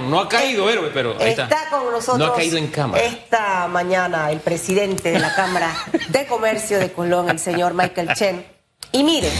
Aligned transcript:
No 0.00 0.20
ha 0.20 0.28
caído, 0.28 0.68
héroe, 0.68 0.90
pero 0.92 1.16
ahí 1.20 1.30
está. 1.30 1.44
Está 1.44 1.70
con 1.70 1.90
nosotros. 1.90 2.18
No 2.18 2.26
ha 2.26 2.36
caído 2.36 2.56
en 2.56 2.68
cámara. 2.68 3.02
Esta 3.02 3.68
mañana 3.68 4.30
el 4.30 4.40
presidente 4.40 5.10
de 5.10 5.18
la 5.18 5.34
Cámara 5.34 5.74
de 6.08 6.26
Comercio 6.26 6.78
de 6.78 6.92
Colón, 6.92 7.30
el 7.30 7.38
señor 7.38 7.74
Michael 7.74 8.14
Chen. 8.14 8.46
Y 8.92 9.02
miren, 9.02 9.32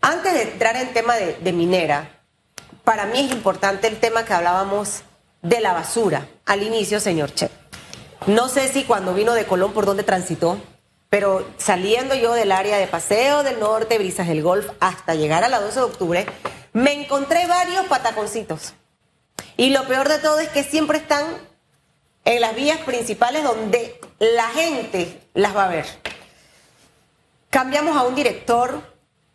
antes 0.00 0.34
de 0.34 0.42
entrar 0.42 0.76
en 0.76 0.92
tema 0.92 1.16
de, 1.16 1.34
de 1.34 1.52
minera, 1.52 2.20
para 2.84 3.06
mí 3.06 3.20
es 3.20 3.32
importante 3.32 3.86
el 3.86 3.98
tema 3.98 4.24
que 4.24 4.32
hablábamos 4.32 5.02
de 5.42 5.60
la 5.60 5.72
basura 5.72 6.26
al 6.46 6.62
inicio, 6.62 7.00
señor 7.00 7.32
Chen. 7.34 7.50
No 8.26 8.48
sé 8.48 8.68
si 8.68 8.84
cuando 8.84 9.14
vino 9.14 9.34
de 9.34 9.46
Colón 9.46 9.72
por 9.72 9.84
dónde 9.84 10.04
transitó, 10.04 10.58
pero 11.12 11.46
saliendo 11.58 12.14
yo 12.14 12.32
del 12.32 12.52
área 12.52 12.78
de 12.78 12.86
paseo 12.86 13.42
del 13.42 13.60
norte, 13.60 13.98
brisas 13.98 14.28
del 14.28 14.42
golf, 14.42 14.70
hasta 14.80 15.14
llegar 15.14 15.44
a 15.44 15.48
la 15.48 15.60
12 15.60 15.74
de 15.80 15.84
octubre, 15.84 16.26
me 16.72 16.92
encontré 16.92 17.46
varios 17.46 17.84
pataconcitos. 17.86 18.72
Y 19.56 19.70
lo 19.70 19.86
peor 19.86 20.08
de 20.08 20.18
todo 20.18 20.38
es 20.40 20.48
que 20.48 20.64
siempre 20.64 20.98
están 20.98 21.24
en 22.24 22.40
las 22.40 22.54
vías 22.54 22.78
principales 22.78 23.42
donde 23.42 24.00
la 24.18 24.48
gente 24.48 25.20
las 25.34 25.56
va 25.56 25.64
a 25.64 25.68
ver. 25.68 25.86
Cambiamos 27.50 27.96
a 27.96 28.02
un 28.02 28.14
director, 28.14 28.82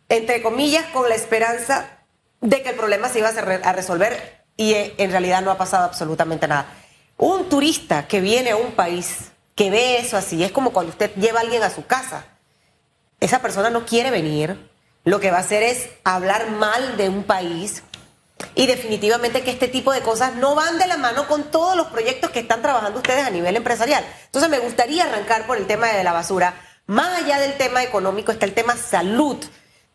entre 0.08 0.42
comillas, 0.42 0.86
con 0.86 1.08
la 1.08 1.14
esperanza 1.14 1.98
de 2.40 2.62
que 2.62 2.70
el 2.70 2.76
problema 2.76 3.08
se 3.08 3.20
iba 3.20 3.28
a 3.28 3.32
re- 3.32 3.60
a 3.62 3.72
resolver 3.72 4.44
y 4.56 4.72
eh, 4.72 4.94
en 4.98 5.10
realidad 5.10 5.42
no 5.42 5.50
ha 5.50 5.58
pasado 5.58 5.84
absolutamente 5.84 6.48
nada. 6.48 6.72
Un 7.16 7.48
turista 7.48 8.06
que 8.08 8.20
viene 8.20 8.50
a 8.50 8.56
un 8.56 8.72
país 8.72 9.30
que 9.54 9.70
ve 9.70 9.98
eso 9.98 10.16
así, 10.16 10.42
es 10.44 10.52
como 10.52 10.72
cuando 10.72 10.90
usted 10.90 11.12
lleva 11.16 11.40
a 11.40 11.42
alguien 11.42 11.62
a 11.62 11.70
su 11.70 11.84
casa. 11.86 12.24
Esa 13.20 13.40
persona 13.40 13.70
no 13.70 13.84
quiere 13.84 14.10
venir, 14.12 14.70
lo 15.04 15.18
que 15.18 15.30
va 15.32 15.38
a 15.38 15.40
hacer 15.40 15.62
es 15.64 15.88
hablar 16.04 16.50
mal 16.50 16.96
de 16.96 17.08
un 17.08 17.24
país 17.24 17.82
y 18.54 18.66
definitivamente 18.66 19.42
que 19.42 19.50
este 19.50 19.68
tipo 19.68 19.92
de 19.92 20.00
cosas 20.00 20.34
no 20.34 20.54
van 20.54 20.78
de 20.78 20.86
la 20.86 20.96
mano 20.96 21.26
con 21.26 21.50
todos 21.50 21.76
los 21.76 21.88
proyectos 21.88 22.30
que 22.30 22.40
están 22.40 22.62
trabajando 22.62 22.98
ustedes 22.98 23.26
a 23.26 23.30
nivel 23.30 23.56
empresarial. 23.56 24.04
Entonces 24.26 24.50
me 24.50 24.58
gustaría 24.58 25.04
arrancar 25.04 25.46
por 25.46 25.56
el 25.56 25.66
tema 25.66 25.88
de 25.88 26.04
la 26.04 26.12
basura. 26.12 26.54
Más 26.86 27.22
allá 27.22 27.38
del 27.38 27.56
tema 27.56 27.82
económico 27.82 28.32
está 28.32 28.46
el 28.46 28.54
tema 28.54 28.76
salud. 28.76 29.36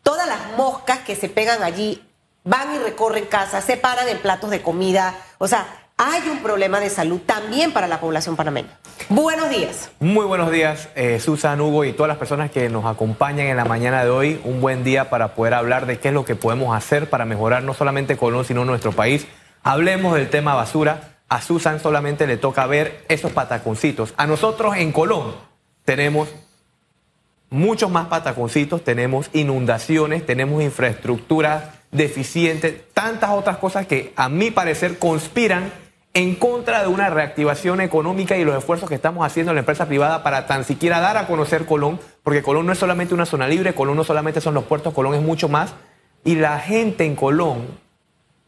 Todas 0.02 0.26
las 0.26 0.56
moscas 0.56 1.00
que 1.00 1.16
se 1.16 1.28
pegan 1.28 1.62
allí 1.62 2.02
van 2.44 2.74
y 2.74 2.78
recorren 2.78 3.26
casas, 3.26 3.64
se 3.64 3.76
paran 3.76 4.08
en 4.08 4.18
platos 4.18 4.50
de 4.50 4.62
comida. 4.62 5.14
O 5.38 5.48
sea, 5.48 5.66
hay 5.96 6.28
un 6.28 6.42
problema 6.42 6.80
de 6.80 6.90
salud 6.90 7.20
también 7.24 7.72
para 7.72 7.88
la 7.88 8.00
población 8.00 8.36
panameña. 8.36 8.78
Buenos 9.10 9.50
días. 9.50 9.90
Muy 10.00 10.24
buenos 10.24 10.50
días, 10.50 10.88
eh, 10.94 11.20
Susan, 11.20 11.60
Hugo 11.60 11.84
y 11.84 11.92
todas 11.92 12.08
las 12.08 12.16
personas 12.16 12.50
que 12.50 12.70
nos 12.70 12.86
acompañan 12.86 13.48
en 13.48 13.56
la 13.56 13.66
mañana 13.66 14.02
de 14.02 14.08
hoy. 14.08 14.40
Un 14.44 14.62
buen 14.62 14.82
día 14.82 15.10
para 15.10 15.34
poder 15.34 15.52
hablar 15.52 15.84
de 15.84 15.98
qué 15.98 16.08
es 16.08 16.14
lo 16.14 16.24
que 16.24 16.36
podemos 16.36 16.74
hacer 16.74 17.10
para 17.10 17.26
mejorar 17.26 17.62
no 17.64 17.74
solamente 17.74 18.16
Colón, 18.16 18.46
sino 18.46 18.64
nuestro 18.64 18.92
país. 18.92 19.26
Hablemos 19.62 20.14
del 20.14 20.30
tema 20.30 20.54
basura. 20.54 21.18
A 21.28 21.42
Susan 21.42 21.80
solamente 21.80 22.26
le 22.26 22.38
toca 22.38 22.66
ver 22.66 23.04
esos 23.08 23.32
pataconcitos. 23.32 24.14
A 24.16 24.26
nosotros 24.26 24.76
en 24.76 24.90
Colón 24.90 25.34
tenemos 25.84 26.28
muchos 27.50 27.90
más 27.90 28.06
pataconcitos, 28.06 28.84
tenemos 28.84 29.28
inundaciones, 29.34 30.24
tenemos 30.24 30.62
infraestructuras 30.62 31.64
deficientes, 31.90 32.74
tantas 32.94 33.30
otras 33.30 33.58
cosas 33.58 33.86
que 33.86 34.12
a 34.16 34.28
mi 34.28 34.50
parecer 34.50 34.98
conspiran 34.98 35.72
en 36.14 36.36
contra 36.36 36.80
de 36.82 36.86
una 36.88 37.10
reactivación 37.10 37.80
económica 37.80 38.36
y 38.36 38.44
los 38.44 38.56
esfuerzos 38.56 38.88
que 38.88 38.94
estamos 38.94 39.26
haciendo 39.26 39.50
en 39.50 39.56
la 39.56 39.60
empresa 39.60 39.86
privada 39.86 40.22
para 40.22 40.46
tan 40.46 40.64
siquiera 40.64 41.00
dar 41.00 41.16
a 41.16 41.26
conocer 41.26 41.66
Colón, 41.66 41.98
porque 42.22 42.42
Colón 42.42 42.66
no 42.66 42.72
es 42.72 42.78
solamente 42.78 43.14
una 43.14 43.26
zona 43.26 43.48
libre, 43.48 43.74
Colón 43.74 43.96
no 43.96 44.04
solamente 44.04 44.40
son 44.40 44.54
los 44.54 44.62
puertos, 44.64 44.94
Colón 44.94 45.14
es 45.14 45.22
mucho 45.22 45.48
más. 45.48 45.74
Y 46.24 46.36
la 46.36 46.60
gente 46.60 47.04
en 47.04 47.16
Colón 47.16 47.66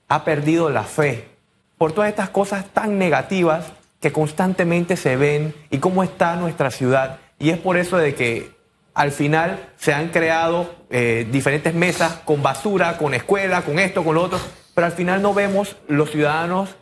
ha 0.08 0.24
perdido 0.24 0.70
la 0.70 0.84
fe 0.84 1.28
por 1.76 1.90
todas 1.92 2.08
estas 2.08 2.30
cosas 2.30 2.66
tan 2.72 2.98
negativas 2.98 3.72
que 4.00 4.12
constantemente 4.12 4.96
se 4.96 5.16
ven 5.16 5.52
y 5.68 5.78
cómo 5.78 6.04
está 6.04 6.36
nuestra 6.36 6.70
ciudad. 6.70 7.18
Y 7.40 7.50
es 7.50 7.58
por 7.58 7.76
eso 7.76 7.98
de 7.98 8.14
que 8.14 8.54
al 8.94 9.10
final 9.10 9.70
se 9.76 9.92
han 9.92 10.08
creado 10.10 10.72
eh, 10.88 11.26
diferentes 11.32 11.74
mesas 11.74 12.20
con 12.24 12.44
basura, 12.44 12.96
con 12.96 13.12
escuela, 13.12 13.62
con 13.62 13.80
esto, 13.80 14.04
con 14.04 14.14
lo 14.14 14.22
otro, 14.22 14.38
pero 14.72 14.86
al 14.86 14.92
final 14.92 15.20
no 15.20 15.34
vemos 15.34 15.76
los 15.88 16.12
ciudadanos 16.12 16.76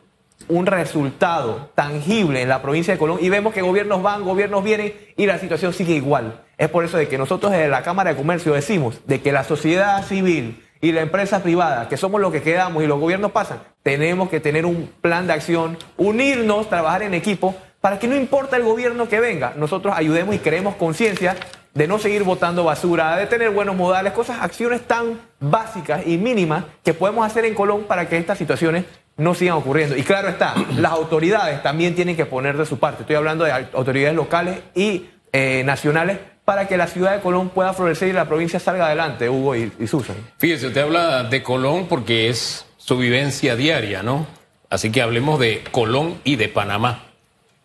un 0.49 0.67
resultado 0.67 1.71
tangible 1.75 2.43
en 2.43 2.49
la 2.49 2.63
provincia 2.63 2.95
de 2.95 2.99
Colón 2.99 3.19
y 3.21 3.29
vemos 3.29 3.55
que 3.55 3.63
gobiernos 3.63 4.03
van, 4.03 4.25
gobiernos 4.25 4.63
vienen 4.65 4.95
y 5.17 5.27
la 5.27 5.39
situación 5.39 5.73
sigue 5.73 5.95
igual. 5.95 6.43
Es 6.59 6.69
por 6.69 6.85
eso 6.85 6.97
de 6.97 7.09
que 7.09 7.19
nosotros 7.19 7.53
desde 7.53 7.69
la 7.69 7.83
Cámara 7.83 8.11
de 8.11 8.17
Comercio 8.17 8.53
decimos 8.53 9.01
de 9.07 9.21
que 9.21 9.33
la 9.33 9.45
sociedad 9.45 10.05
civil 10.05 10.65
y 10.81 10.93
la 10.93 11.01
empresa 11.01 11.43
privada, 11.43 11.89
que 11.89 11.97
somos 11.97 12.21
los 12.21 12.33
que 12.33 12.43
quedamos 12.43 12.83
y 12.83 12.87
los 12.87 13.01
gobiernos 13.01 13.33
pasan, 13.33 13.59
tenemos 13.83 14.29
que 14.29 14.41
tener 14.41 14.67
un 14.67 14.91
plan 15.01 15.27
de 15.27 15.33
acción, 15.33 15.79
unirnos, 15.97 16.69
trabajar 16.69 17.03
en 17.03 17.15
equipo, 17.15 17.55
para 17.81 17.99
que 17.99 18.07
no 18.07 18.17
importa 18.17 18.57
el 18.57 18.63
gobierno 18.63 19.09
que 19.09 19.21
venga, 19.21 19.53
nosotros 19.57 19.95
ayudemos 19.97 20.35
y 20.35 20.39
creemos 20.39 20.77
conciencia 20.77 21.37
de 21.75 21.89
no 21.89 21.99
seguir 21.99 22.23
botando 22.23 22.65
basura, 22.65 23.17
de 23.17 23.27
tener 23.27 23.51
buenos 23.51 23.77
modales, 23.77 24.13
cosas, 24.13 24.39
acciones 24.41 24.83
tan 24.83 25.21
básicas 25.41 26.07
y 26.07 26.17
mínimas 26.17 26.65
que 26.85 26.95
podemos 26.95 27.27
hacer 27.27 27.45
en 27.45 27.55
Colón 27.55 27.85
para 27.85 28.09
que 28.09 28.17
estas 28.17 28.39
situaciones 28.39 28.85
no 29.17 29.35
sigan 29.35 29.57
ocurriendo. 29.57 29.97
Y 29.97 30.03
claro 30.03 30.29
está, 30.29 30.55
las 30.77 30.93
autoridades 30.93 31.63
también 31.63 31.95
tienen 31.95 32.17
que 32.17 32.27
poner 32.27 32.57
de 32.57 32.67
su 32.67 32.79
parte. 32.79 33.03
Estoy 33.03 33.17
hablando 33.17 33.45
de 33.45 33.53
autoridades 33.73 34.15
locales 34.15 34.59
y 34.75 35.07
eh, 35.33 35.63
nacionales 35.65 36.19
para 36.45 36.69
que 36.69 36.77
la 36.77 36.87
ciudad 36.87 37.13
de 37.15 37.21
Colón 37.21 37.49
pueda 37.49 37.73
florecer 37.73 38.09
y 38.09 38.13
la 38.13 38.27
provincia 38.27 38.61
salga 38.61 38.87
adelante, 38.87 39.29
Hugo 39.31 39.57
y, 39.57 39.73
y 39.79 39.87
Susan. 39.87 40.17
Fíjese, 40.39 40.69
usted 40.69 40.83
habla 40.83 41.25
de 41.25 41.43
Colón 41.43 41.87
porque 41.89 42.29
es 42.29 42.67
su 42.77 42.99
vivencia 42.99 43.57
diaria, 43.57 44.03
¿no? 44.03 44.27
Así 44.69 44.91
que 44.91 45.01
hablemos 45.01 45.39
de 45.39 45.63
Colón 45.71 46.21
y 46.25 46.37
de 46.37 46.49
Panamá. 46.49 47.05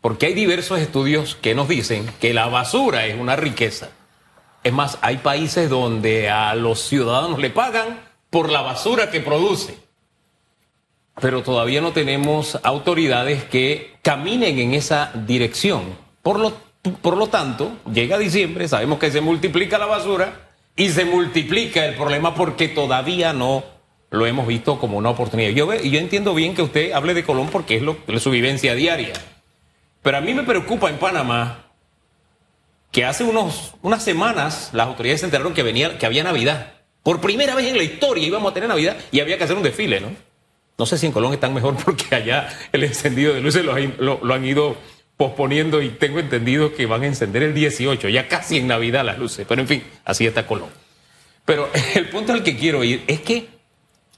Porque 0.02 0.28
hay 0.28 0.34
diversos 0.34 0.80
estudios 0.80 1.36
que 1.36 1.56
nos 1.56 1.68
dicen 1.68 2.09
que 2.22 2.34
la 2.34 2.48
basura 2.48 3.06
es 3.06 3.20
una 3.20 3.36
riqueza. 3.36 3.90
Es 4.64 4.72
más, 4.72 4.98
hay 5.02 5.18
países 5.18 5.70
donde 5.70 6.30
a 6.30 6.54
los 6.56 6.82
ciudadanos 6.82 7.40
le 7.40 7.50
pagan 7.50 8.00
por 8.30 8.50
la 8.50 8.62
basura 8.62 9.09
que 9.09 9.22
produce. 9.22 9.78
Pero 11.22 11.44
todavía 11.44 11.81
no 11.81 11.91
tenemos 11.91 12.59
autoridades 12.63 13.44
que 13.44 13.97
caminen 14.02 14.59
en 14.59 14.74
esa 14.74 15.12
dirección. 15.13 15.84
Por 16.22 16.40
lo, 16.40 16.53
por 17.02 17.18
lo 17.18 17.28
tanto, 17.28 17.72
llega 17.91 18.18
diciembre, 18.18 18.68
sabemos 18.68 19.00
que 19.00 19.12
se 19.12 19.22
multiplica 19.22 19.78
la 19.78 19.85
basura 19.85 20.50
y 20.75 20.90
se 20.90 21.06
multiplica 21.06 21.85
el 21.85 21.96
problema 21.96 22.35
porque 22.35 22.69
todavía 22.69 23.34
no 23.34 23.63
lo 24.12 24.25
hemos 24.25 24.47
visto 24.47 24.79
como 24.79 24.97
una 24.97 25.09
oportunidad. 25.09 25.52
Yo, 25.52 25.74
yo 25.74 26.00
entiendo 26.00 26.34
bien 26.34 26.56
que 26.56 26.62
usted 26.62 26.94
hable 26.94 27.13
de 27.13 27.24
Colón 27.24 27.50
porque 27.52 27.75
es, 27.75 27.81
lo, 27.81 27.97
es 28.08 28.24
su 28.24 28.31
vivencia 28.31 28.74
diaria. 28.75 29.13
Pero 30.02 30.18
a 30.18 30.22
mí 30.22 30.34
me 30.34 30.44
preocupa 30.44 30.90
en 30.90 30.97
Panamá 30.97 31.66
que 32.91 33.06
hace 33.06 33.24
unos, 33.24 33.74
unas 33.81 34.03
semanas 34.03 34.69
las 34.74 34.88
autoridades 34.88 35.19
se 35.19 35.28
enteraron 35.28 35.53
que, 35.53 35.63
venía, 35.63 35.97
que 35.97 36.06
había 36.06 36.24
Navidad. 36.24 36.74
Por 37.03 37.22
primera 37.22 37.56
vez 37.56 37.68
en 37.68 37.78
la 37.78 37.84
historia 37.84 38.25
íbamos 38.25 38.52
a 38.52 38.53
tener 38.53 38.69
Navidad 38.69 38.97
y 39.12 39.19
había 39.19 39.38
que 39.38 39.44
hacer 39.44 39.58
un 39.58 39.63
desfile, 39.63 40.00
¿no? 40.00 40.28
No 40.79 40.85
sé 40.85 40.97
si 40.97 41.06
en 41.06 41.12
Colón 41.12 41.34
están 41.34 41.53
mejor 41.53 41.75
porque 41.85 42.16
allá 42.16 42.50
el 42.72 42.84
encendido 42.84 43.34
de 43.34 43.41
luces 43.41 43.63
lo, 43.63 43.73
han- 44.34 44.45
ido 44.45 44.78
posponiendo 45.17 45.81
y 45.81 45.90
tengo 45.90 46.19
entendido 46.19 46.73
que 46.73 46.85
van 46.85 47.03
a 47.03 47.07
encender 47.07 47.44
el 47.44 47.53
18, 47.53 48.07
ya 48.07 48.29
casi 48.29 48.57
en 48.57 48.67
Navidad 48.67 49.03
las 49.06 49.19
luces. 49.19 49.45
Pero 49.47 49.62
en 49.62 49.67
fin, 49.67 49.84
así 50.06 50.25
está 50.25 50.47
Colón. 50.47 50.69
Pero 51.45 51.69
el 51.95 52.09
punto 52.09 52.31
al 52.34 52.41
que 52.41 52.57
quiero 52.57 52.84
ir 52.84 53.03
es 53.06 53.19
que 53.19 53.50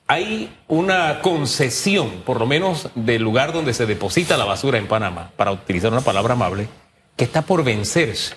hay 0.06 0.54
una 0.68 1.22
concesión, 1.22 2.22
por 2.26 2.40
lo 2.40 2.46
menos 2.46 2.90
del 2.96 3.24
lugar 3.24 3.54
donde 3.54 3.74
se 3.74 3.86
deposita 3.86 4.38
la 4.38 4.46
basura 4.46 4.78
en 4.78 4.88
Panamá, 4.88 5.32
para 5.38 5.52
utilizar 5.52 5.92
una 5.92 6.02
palabra 6.02 6.34
amable, 6.34 6.68
que 7.16 7.24
está 7.24 7.42
por 7.42 7.64
vencerse 7.64 8.36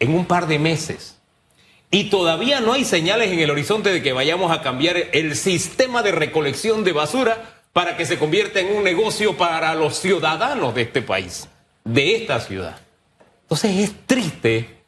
en 0.00 0.14
un 0.14 0.26
par 0.26 0.46
de 0.48 0.58
meses. 0.58 1.18
Y 1.94 2.10
todavía 2.10 2.60
no 2.60 2.72
hay 2.72 2.84
señales 2.84 3.30
en 3.30 3.38
el 3.38 3.52
horizonte 3.52 3.92
de 3.92 4.02
que 4.02 4.12
vayamos 4.12 4.50
a 4.50 4.62
cambiar 4.62 4.96
el 5.12 5.36
sistema 5.36 6.02
de 6.02 6.10
recolección 6.10 6.82
de 6.82 6.90
basura 6.90 7.62
para 7.72 7.96
que 7.96 8.04
se 8.04 8.18
convierta 8.18 8.58
en 8.58 8.76
un 8.76 8.82
negocio 8.82 9.36
para 9.36 9.72
los 9.76 10.00
ciudadanos 10.00 10.74
de 10.74 10.82
este 10.82 11.02
país, 11.02 11.48
de 11.84 12.16
esta 12.16 12.40
ciudad. 12.40 12.80
Entonces 13.42 13.78
es 13.78 13.92
triste 14.06 14.82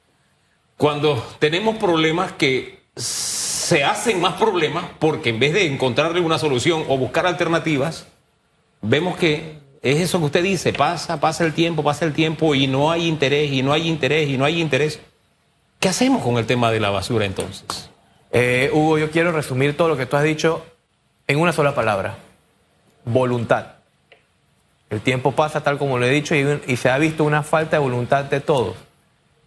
cuando 0.76 1.25
tenemos 1.38 1.76
problemas 1.76 2.32
que 2.32 2.80
se 2.96 3.84
hacen 3.84 4.20
más 4.20 4.34
problemas 4.34 4.86
porque 4.98 5.30
en 5.30 5.38
vez 5.38 5.52
de 5.52 5.64
encontrarle 5.64 6.20
una 6.20 6.40
solución 6.40 6.86
o 6.88 6.98
buscar 6.98 7.25
alternativas, 7.25 8.08
vemos 8.82 9.16
que 9.16 9.60
es 9.80 10.00
eso 10.00 10.19
que 10.19 10.25
usted 10.25 10.42
dice, 10.42 10.72
pasa, 10.72 11.20
pasa 11.20 11.44
el 11.44 11.54
tiempo, 11.54 11.84
pasa 11.84 12.04
el 12.04 12.14
tiempo 12.14 12.56
y 12.56 12.66
no 12.66 12.90
hay 12.90 13.06
interés, 13.06 13.52
y 13.52 13.62
no 13.62 13.72
hay 13.72 13.86
interés, 13.86 14.28
y 14.28 14.36
no 14.36 14.44
hay 14.44 14.60
interés. 14.60 14.98
¿Qué 15.81 15.88
hacemos 15.88 16.23
con 16.23 16.38
el 16.38 16.46
tema 16.46 16.70
de 16.70 16.81
la 16.81 16.90
basura 16.90 17.25
entonces? 17.25 17.90
Eh, 18.32 18.70
Hugo, 18.73 18.99
yo 18.99 19.11
quiero 19.11 19.32
resumir 19.32 19.76
todo 19.76 19.88
lo 19.88 19.96
que 19.96 20.06
tú 20.06 20.17
has 20.17 20.25
dicho 20.25 20.64
en 21.26 21.38
una 21.38 21.52
sola 21.52 21.75
palabra. 21.75 22.17
Voluntad. 23.05 23.75
El 24.90 25.00
tiempo 25.00 25.32
pasa 25.32 25.62
tal 25.62 25.78
como 25.78 25.99
lo 25.99 26.06
he 26.06 26.11
dicho 26.11 26.34
y, 26.34 26.61
y 26.67 26.76
se 26.76 26.90
ha 26.90 26.99
visto 26.99 27.25
una 27.25 27.43
falta 27.43 27.76
de 27.76 27.82
voluntad 27.82 28.25
de 28.25 28.40
todos. 28.40 28.76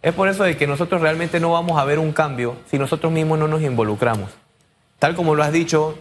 Es 0.02 0.14
por 0.14 0.28
eso 0.28 0.44
de 0.44 0.56
que 0.56 0.66
nosotros 0.66 1.00
realmente 1.00 1.40
no 1.40 1.52
vamos 1.52 1.78
a 1.78 1.84
ver 1.84 1.98
un 1.98 2.12
cambio 2.12 2.56
si 2.70 2.78
nosotros 2.78 3.12
mismos 3.12 3.38
no 3.38 3.48
nos 3.48 3.62
involucramos. 3.62 4.30
Tal 4.98 5.14
como 5.14 5.34
lo 5.34 5.42
has 5.42 5.52
dicho, 5.52 5.98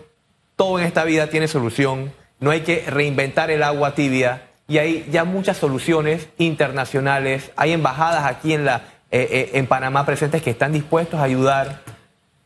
todo 0.56 0.80
en 0.80 0.86
esta 0.86 1.04
vida 1.04 1.28
tiene 1.28 1.48
solución 1.48 2.12
no 2.40 2.52
hay 2.52 2.62
que 2.62 2.86
reinventar 2.88 3.52
el 3.52 3.64
agua 3.64 3.96
tibia 3.96 4.44
y 4.68 4.78
hay 4.78 5.08
ya 5.12 5.24
muchas 5.24 5.58
soluciones 5.58 6.30
internacionales, 6.38 7.52
hay 7.56 7.74
embajadas 7.74 8.26
aquí 8.26 8.54
en, 8.54 8.66
la, 8.66 8.84
eh, 9.11 9.27
eh, 9.31 9.50
en 9.53 9.67
Panamá 9.67 10.06
presentes 10.06 10.41
que 10.41 10.51
están 10.51 10.71
dispuestos 10.71 11.19
a 11.19 11.23
ayudar, 11.23 11.81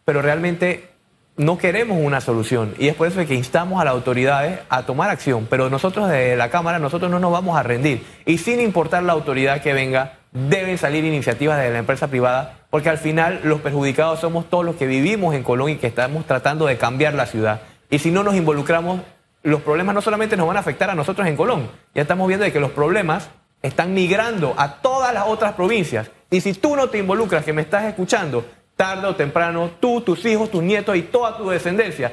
pero 0.05 0.21
realmente 0.21 0.89
no 1.35 1.57
queremos 1.57 1.97
una 1.99 2.21
solución 2.21 2.75
y 2.77 2.89
es 2.89 2.95
por 2.95 3.07
eso 3.07 3.25
que 3.25 3.33
instamos 3.33 3.81
a 3.81 3.85
las 3.85 3.93
autoridades 3.93 4.59
a 4.69 4.83
tomar 4.83 5.09
acción, 5.09 5.47
pero 5.49 5.69
nosotros 5.69 6.09
desde 6.09 6.35
la 6.35 6.49
Cámara, 6.49 6.79
nosotros 6.79 7.09
no 7.09 7.19
nos 7.19 7.31
vamos 7.31 7.57
a 7.57 7.63
rendir 7.63 8.05
y 8.25 8.37
sin 8.37 8.61
importar 8.61 9.03
la 9.03 9.13
autoridad 9.13 9.61
que 9.61 9.73
venga, 9.73 10.19
deben 10.31 10.77
salir 10.77 11.03
iniciativas 11.03 11.59
de 11.59 11.69
la 11.71 11.79
empresa 11.79 12.07
privada 12.07 12.59
porque 12.69 12.89
al 12.89 12.97
final 12.97 13.41
los 13.43 13.61
perjudicados 13.61 14.19
somos 14.19 14.49
todos 14.49 14.63
los 14.63 14.75
que 14.75 14.87
vivimos 14.87 15.35
en 15.35 15.43
Colón 15.43 15.69
y 15.69 15.75
que 15.75 15.87
estamos 15.87 16.25
tratando 16.25 16.65
de 16.65 16.77
cambiar 16.77 17.13
la 17.13 17.25
ciudad. 17.25 17.61
Y 17.89 17.99
si 17.99 18.09
no 18.09 18.23
nos 18.23 18.35
involucramos, 18.35 19.01
los 19.43 19.61
problemas 19.61 19.93
no 19.95 20.01
solamente 20.01 20.37
nos 20.37 20.47
van 20.47 20.57
a 20.57 20.61
afectar 20.61 20.89
a 20.89 20.95
nosotros 20.95 21.27
en 21.27 21.35
Colón, 21.35 21.69
ya 21.93 22.03
estamos 22.03 22.27
viendo 22.27 22.45
de 22.45 22.51
que 22.51 22.59
los 22.59 22.71
problemas 22.71 23.29
están 23.61 23.93
migrando 23.93 24.53
a 24.57 24.81
todas 24.81 25.13
las 25.13 25.27
otras 25.27 25.53
provincias. 25.53 26.11
Y 26.33 26.41
si 26.41 26.53
tú 26.53 26.75
no 26.75 26.89
te 26.89 26.97
involucras, 26.97 27.45
que 27.45 27.53
me 27.53 27.61
estás 27.61 27.83
escuchando, 27.83 28.43
tarde 28.75 29.05
o 29.05 29.15
temprano, 29.15 29.69
tú, 29.79 30.01
tus 30.01 30.25
hijos, 30.25 30.49
tus 30.49 30.63
nietos 30.63 30.95
y 30.95 31.03
toda 31.03 31.37
tu 31.37 31.47
descendencia 31.47 32.11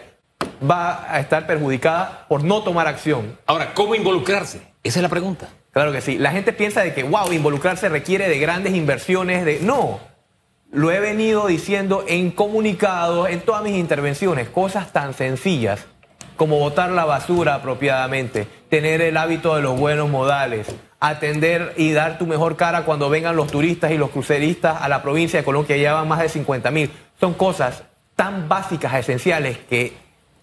va 0.63 1.11
a 1.11 1.21
estar 1.21 1.47
perjudicada 1.47 2.27
por 2.29 2.45
no 2.45 2.63
tomar 2.63 2.87
acción. 2.87 3.39
Ahora, 3.47 3.73
¿cómo 3.73 3.95
involucrarse? 3.95 4.61
Esa 4.83 4.99
es 4.99 5.03
la 5.03 5.09
pregunta. 5.09 5.49
Claro 5.71 5.91
que 5.91 6.03
sí. 6.03 6.19
La 6.19 6.33
gente 6.33 6.53
piensa 6.53 6.83
de 6.83 6.93
que, 6.93 7.03
wow, 7.03 7.33
involucrarse 7.33 7.89
requiere 7.89 8.29
de 8.29 8.39
grandes 8.39 8.75
inversiones, 8.75 9.43
de... 9.47 9.61
No, 9.61 10.01
lo 10.71 10.93
he 10.93 11.01
venido 11.01 11.47
diciendo 11.47 12.05
en 12.07 12.31
comunicados, 12.31 13.31
en 13.31 13.41
todas 13.41 13.63
mis 13.63 13.79
intervenciones, 13.79 14.51
cosas 14.51 14.93
tan 14.93 15.15
sencillas 15.15 15.87
como 16.37 16.59
botar 16.59 16.91
la 16.91 17.07
basura 17.07 17.55
apropiadamente, 17.55 18.47
tener 18.69 19.01
el 19.01 19.17
hábito 19.17 19.57
de 19.57 19.63
los 19.63 19.81
buenos 19.81 20.11
modales, 20.11 20.67
atender 21.01 21.73
y 21.77 21.93
dar 21.93 22.19
tu 22.19 22.27
mejor 22.27 22.57
cara 22.57 22.85
cuando 22.85 23.09
vengan 23.09 23.35
los 23.35 23.51
turistas 23.51 23.91
y 23.91 23.99
los 23.99 24.11
cruceristas 24.11 24.81
a 24.81 24.89
la 24.89 25.03
provincia 25.03 25.41
de 25.41 25.45
Colombia 25.45 25.75
que 25.75 25.81
llevan 25.81 26.07
más 26.07 26.21
de 26.21 26.29
50 26.29 26.71
mil. 26.71 26.91
Son 27.19 27.35
cosas 27.35 27.85
tan 28.17 28.49
básicas, 28.49 28.95
esenciales, 28.95 29.59
que 29.59 29.95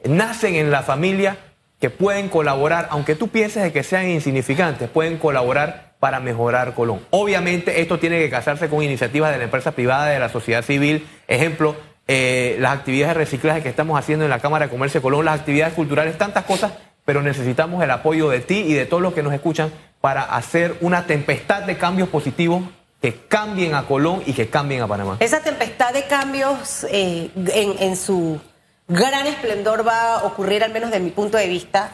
nacen 0.04 0.56
en 0.56 0.71
la 0.71 0.81
familia, 0.81 1.38
que 1.80 1.92
pueden 1.92 2.27
colaborar, 2.27 2.88
aunque 2.89 3.15
tú 3.15 3.27
pienses 3.27 3.62
de 3.62 3.71
que 3.71 3.83
sean 3.83 4.09
insignificantes, 4.09 4.89
pueden 4.89 5.18
colaborar 5.18 5.94
para 6.00 6.19
mejorar 6.19 6.74
Colón. 6.74 7.01
Obviamente 7.12 7.81
esto 7.81 8.00
tiene 8.00 8.19
que 8.19 8.30
casarse 8.30 8.68
con 8.68 8.83
iniciativas 8.83 9.31
de 9.31 9.38
la 9.38 9.44
empresa 9.44 9.71
privada, 9.71 10.07
de 10.07 10.19
la 10.19 10.30
sociedad 10.30 10.63
civil. 10.63 11.07
Ejemplo, 11.27 11.75
eh, 12.07 12.57
las 12.59 12.74
actividades 12.77 13.15
de 13.15 13.19
reciclaje 13.25 13.62
que 13.62 13.69
estamos 13.69 14.00
haciendo 14.00 14.25
en 14.25 14.31
la 14.31 14.39
Cámara 14.39 14.65
de 14.65 14.71
Comercio 14.71 15.00
de 15.00 15.04
Colón, 15.04 15.25
las 15.25 15.39
actividades 15.39 15.74
culturales, 15.74 16.18
tantas 16.18 16.45
cosas, 16.45 16.74
pero 17.07 17.21
necesitamos 17.21 17.81
el 17.81 17.89
apoyo 17.89 18.27
de 18.27 18.42
ti 18.42 18.65
y 18.68 18.74
de 18.74 18.86
todos 18.86 19.01
los 19.01 19.13
que 19.13 19.24
nos 19.24 19.33
escuchan 19.33 19.71
para 20.01 20.24
hacer 20.24 20.75
una 20.81 21.07
tempestad 21.07 21.63
de 21.63 21.77
cambios 21.77 22.09
positivos 22.09 22.63
que 23.01 23.15
cambien 23.30 23.75
a 23.75 23.88
Colón 23.88 24.24
y 24.25 24.33
que 24.33 24.50
cambien 24.50 24.81
a 24.81 24.88
Panamá. 24.89 25.15
Esa 25.21 25.39
tempestad 25.39 25.94
de 25.94 26.06
cambios 26.06 26.86
eh, 26.92 27.31
en, 27.33 27.81
en 27.81 27.95
su 27.95 28.42
gran 28.89 29.25
esplendor 29.25 29.88
va 29.88 30.15
a 30.15 30.25
ocurrir, 30.25 30.65
al 30.65 30.74
menos 30.74 30.92
de 30.92 31.00
mi 31.00 31.12
punto 31.12 31.38
de 31.38 31.48
vista, 31.48 31.92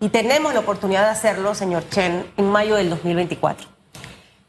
y 0.00 0.08
tenemos 0.08 0.52
la 0.52 0.58
oportunidad 0.58 1.04
de 1.04 1.10
hacerlo, 1.10 1.54
señor 1.54 1.88
Chen, 1.88 2.26
en 2.36 2.50
mayo 2.50 2.74
del 2.74 2.90
2024. 2.90 3.68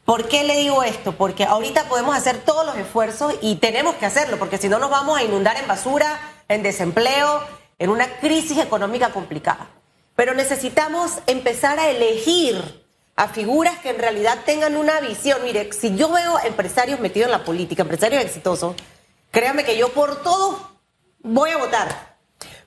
¿Por 0.04 0.26
qué 0.26 0.42
le 0.42 0.56
digo 0.56 0.82
esto? 0.82 1.12
Porque 1.12 1.44
ahorita 1.44 1.84
podemos 1.84 2.16
hacer 2.16 2.38
todos 2.38 2.66
los 2.66 2.76
esfuerzos 2.76 3.36
y 3.40 3.54
tenemos 3.54 3.94
que 3.94 4.06
hacerlo, 4.06 4.36
porque 4.36 4.58
si 4.58 4.68
no 4.68 4.80
nos 4.80 4.90
vamos 4.90 5.16
a 5.16 5.22
inundar 5.22 5.56
en 5.58 5.68
basura, 5.68 6.18
en 6.48 6.64
desempleo, 6.64 7.40
en 7.78 7.90
una 7.90 8.18
crisis 8.18 8.58
económica 8.58 9.10
complicada. 9.10 9.68
Pero 10.16 10.34
necesitamos 10.34 11.18
empezar 11.26 11.78
a 11.78 11.90
elegir 11.90 12.84
a 13.14 13.28
figuras 13.28 13.78
que 13.78 13.90
en 13.90 13.98
realidad 13.98 14.38
tengan 14.44 14.76
una 14.76 15.00
visión. 15.00 15.42
Mire, 15.44 15.72
si 15.72 15.96
yo 15.96 16.10
veo 16.10 16.38
empresarios 16.44 17.00
metidos 17.00 17.26
en 17.26 17.32
la 17.32 17.44
política, 17.44 17.82
empresarios 17.82 18.24
exitosos, 18.24 18.76
créame 19.30 19.64
que 19.64 19.76
yo 19.76 19.90
por 19.90 20.22
todo 20.22 20.78
voy 21.20 21.50
a 21.50 21.58
votar. 21.58 22.16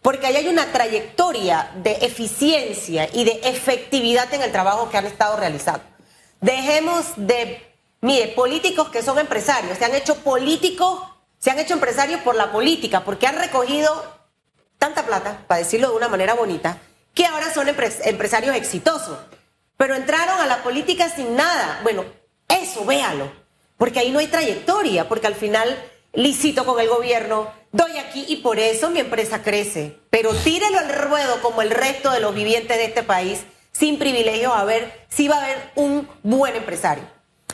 Porque 0.02 0.28
ahí 0.28 0.36
hay 0.36 0.48
una 0.48 0.72
trayectoria 0.72 1.72
de 1.75 1.92
eficiencia 2.02 3.07
y 3.14 3.24
de 3.24 3.40
efectividad 3.44 4.34
en 4.34 4.42
el 4.42 4.52
trabajo 4.52 4.90
que 4.90 4.98
han 4.98 5.06
estado 5.06 5.38
realizando. 5.38 5.84
Dejemos 6.40 7.06
de, 7.18 7.62
mire, 8.02 8.30
políticos 8.30 8.90
que 8.90 9.04
son 9.04 9.19
empresarios, 9.19 9.78
se 9.78 9.86
han 9.86 9.94
hecho 9.94 10.16
políticos, 10.16 11.02
se 11.38 11.52
han 11.52 11.60
hecho 11.60 11.75
empresarios 11.75 12.22
por 12.22 12.36
la 12.36 12.52
política, 12.52 13.04
porque 13.04 13.28
han 13.28 13.38
recogido 13.38 14.20
tanta 14.81 15.06
plata, 15.06 15.44
para 15.45 15.60
decirlo 15.60 15.92
de 15.92 15.98
una 15.98 16.10
manera 16.10 16.33
bonita, 16.33 16.80
que 17.13 17.28
ahora 17.28 17.54
son 17.54 17.68
empresarios 17.69 18.56
exitosos. 18.56 19.16
Pero 19.78 19.94
entraron 19.94 20.39
a 20.39 20.48
la 20.48 20.63
política 20.63 21.07
sin 21.07 21.36
nada. 21.36 21.81
Bueno, 21.83 22.04
eso 22.48 22.83
véalo, 22.83 23.31
porque 23.78 24.00
ahí 24.00 24.10
no 24.10 24.18
hay 24.18 24.25
trayectoria, 24.25 25.07
porque 25.07 25.28
al 25.28 25.36
final 25.36 25.68
licito 26.13 26.66
con 26.66 26.80
el 26.80 26.89
gobierno, 26.89 27.51
doy 27.72 28.00
aquí 28.00 28.25
y 28.28 28.38
por 28.38 28.57
eso 28.57 28.89
mi 28.89 29.00
empresa 29.00 29.44
crece. 29.44 30.00
Pero 30.10 30.33
tírelo 30.33 30.80
al 30.80 30.89
ruedo 30.89 31.42
como 31.44 31.62
el 31.62 31.69
resto 31.69 32.10
de 32.10 32.19
los 32.19 32.33
vivientes 32.33 32.75
de 32.75 32.86
este 32.86 33.04
país, 33.04 33.42
sin 33.72 34.00
privilegios, 34.00 34.51
a 34.56 34.66
ver 34.66 35.06
si 35.10 35.28
va 35.28 35.36
a 35.36 35.44
haber 35.44 35.72
un 35.75 36.10
buen 36.24 36.56
empresario. 36.56 37.04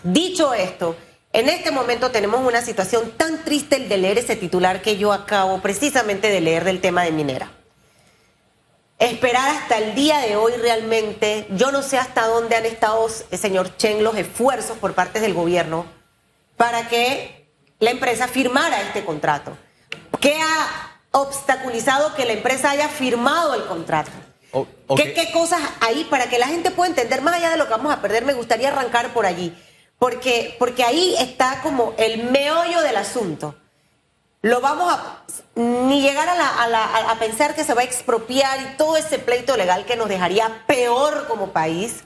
Dicho 0.01 0.53
esto, 0.53 0.95
en 1.37 1.49
este 1.49 1.69
momento 1.69 2.09
tenemos 2.09 2.41
una 2.41 2.63
situación 2.63 3.11
tan 3.11 3.43
triste 3.43 3.75
el 3.75 3.89
de 3.89 3.97
leer 3.97 4.17
ese 4.17 4.35
titular 4.35 4.81
que 4.81 4.97
yo 4.97 5.13
acabo 5.13 5.61
precisamente 5.61 6.31
de 6.31 6.41
leer 6.41 6.63
del 6.63 6.81
tema 6.81 7.03
de 7.03 7.11
minera. 7.11 7.51
Esperar 8.97 9.47
hasta 9.49 9.77
el 9.77 9.93
día 9.93 10.17
de 10.17 10.35
hoy 10.35 10.53
realmente, 10.53 11.45
yo 11.51 11.71
no 11.71 11.83
sé 11.83 11.99
hasta 11.99 12.25
dónde 12.25 12.55
han 12.55 12.65
estado, 12.65 13.07
eh, 13.29 13.37
señor 13.37 13.77
Chen, 13.77 14.03
los 14.03 14.17
esfuerzos 14.17 14.79
por 14.79 14.95
parte 14.95 15.19
del 15.19 15.35
gobierno 15.35 15.85
para 16.55 16.87
que 16.89 17.47
la 17.77 17.91
empresa 17.91 18.27
firmara 18.27 18.81
este 18.81 19.05
contrato. 19.05 19.55
¿Qué 20.19 20.33
ha 20.41 20.97
obstaculizado 21.11 22.15
que 22.15 22.25
la 22.25 22.33
empresa 22.33 22.71
haya 22.71 22.89
firmado 22.89 23.53
el 23.53 23.63
contrato? 23.65 24.09
¿Qué, 24.95 25.29
cosas 25.31 25.61
ahí 25.81 26.07
para 26.09 26.29
que 26.29 26.39
la 26.39 26.47
gente 26.47 26.71
pueda 26.71 26.89
entender 26.89 27.21
más 27.21 27.35
allá 27.35 27.51
de 27.51 27.57
lo 27.57 27.65
que 27.65 27.71
vamos 27.71 27.93
a 27.93 28.01
perder? 28.01 28.25
Me 28.25 28.33
gustaría 28.33 28.69
arrancar 28.69 29.13
por 29.13 29.25
allí, 29.25 29.55
porque, 29.99 30.55
porque 30.59 30.83
ahí 30.83 31.15
está 31.19 31.61
como 31.61 31.93
el 31.97 32.29
meollo 32.31 32.81
del 32.81 32.97
asunto. 32.97 33.55
Lo 34.41 34.61
vamos 34.61 34.93
a 34.93 35.23
ni 35.55 36.01
llegar 36.01 36.29
a, 36.29 37.11
a 37.11 37.19
pensar 37.19 37.55
que 37.55 37.63
se 37.63 37.73
va 37.73 37.81
a 37.81 37.85
expropiar 37.85 38.59
y 38.61 38.77
todo 38.77 38.95
ese 38.95 39.17
pleito 39.17 39.57
legal 39.57 39.85
que 39.85 39.95
nos 39.95 40.07
dejaría 40.07 40.63
peor 40.67 41.27
como 41.27 41.51
país. 41.51 42.03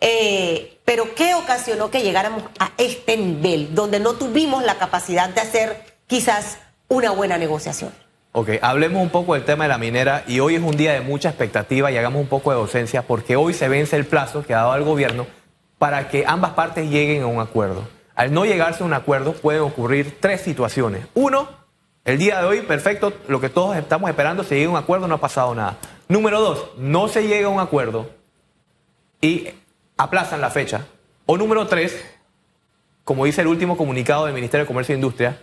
Eh, 0.00 0.78
pero 0.84 1.14
¿qué 1.14 1.34
ocasionó 1.34 1.90
que 1.90 2.02
llegáramos 2.02 2.44
a 2.58 2.70
este 2.78 3.16
nivel 3.16 3.74
donde 3.74 4.00
no 4.00 4.14
tuvimos 4.14 4.62
la 4.64 4.76
capacidad 4.76 5.28
de 5.28 5.40
hacer 5.40 5.84
quizás 6.06 6.58
una 6.88 7.10
buena 7.10 7.36
negociación? 7.36 7.92
Ok, 8.32 8.50
hablemos 8.62 9.02
un 9.02 9.10
poco 9.10 9.34
del 9.34 9.44
tema 9.44 9.64
de 9.64 9.68
la 9.68 9.78
minera 9.78 10.22
y 10.26 10.40
hoy 10.40 10.54
es 10.54 10.62
un 10.62 10.76
día 10.76 10.92
de 10.92 11.00
mucha 11.00 11.30
expectativa 11.30 11.90
y 11.90 11.96
hagamos 11.96 12.20
un 12.20 12.28
poco 12.28 12.50
de 12.50 12.56
docencia 12.56 13.02
porque 13.02 13.36
hoy 13.36 13.54
se 13.54 13.68
vence 13.68 13.96
el 13.96 14.06
plazo 14.06 14.44
que 14.44 14.54
ha 14.54 14.58
dado 14.58 14.76
el 14.76 14.84
gobierno 14.84 15.26
para 15.78 16.08
que 16.08 16.24
ambas 16.26 16.52
partes 16.52 16.90
lleguen 16.90 17.22
a 17.22 17.26
un 17.26 17.40
acuerdo. 17.40 17.86
Al 18.14 18.32
no 18.32 18.44
llegarse 18.44 18.82
a 18.82 18.86
un 18.86 18.94
acuerdo 18.94 19.32
pueden 19.32 19.62
ocurrir 19.62 20.18
tres 20.20 20.40
situaciones. 20.40 21.06
Uno, 21.14 21.48
el 22.04 22.18
día 22.18 22.40
de 22.40 22.46
hoy, 22.46 22.60
perfecto, 22.62 23.12
lo 23.28 23.40
que 23.40 23.48
todos 23.48 23.76
estamos 23.76 24.10
esperando, 24.10 24.42
se 24.42 24.56
llegue 24.56 24.66
a 24.66 24.70
un 24.70 24.76
acuerdo, 24.76 25.06
no 25.06 25.16
ha 25.16 25.20
pasado 25.20 25.54
nada. 25.54 25.76
Número 26.08 26.40
dos, 26.40 26.70
no 26.78 27.08
se 27.08 27.28
llega 27.28 27.46
a 27.46 27.50
un 27.50 27.60
acuerdo 27.60 28.10
y 29.20 29.48
aplazan 29.96 30.40
la 30.40 30.50
fecha. 30.50 30.86
O 31.26 31.36
número 31.36 31.66
tres, 31.66 32.04
como 33.04 33.24
dice 33.24 33.42
el 33.42 33.46
último 33.46 33.76
comunicado 33.76 34.24
del 34.24 34.34
Ministerio 34.34 34.64
de 34.64 34.68
Comercio 34.68 34.94
e 34.94 34.96
Industria, 34.96 35.38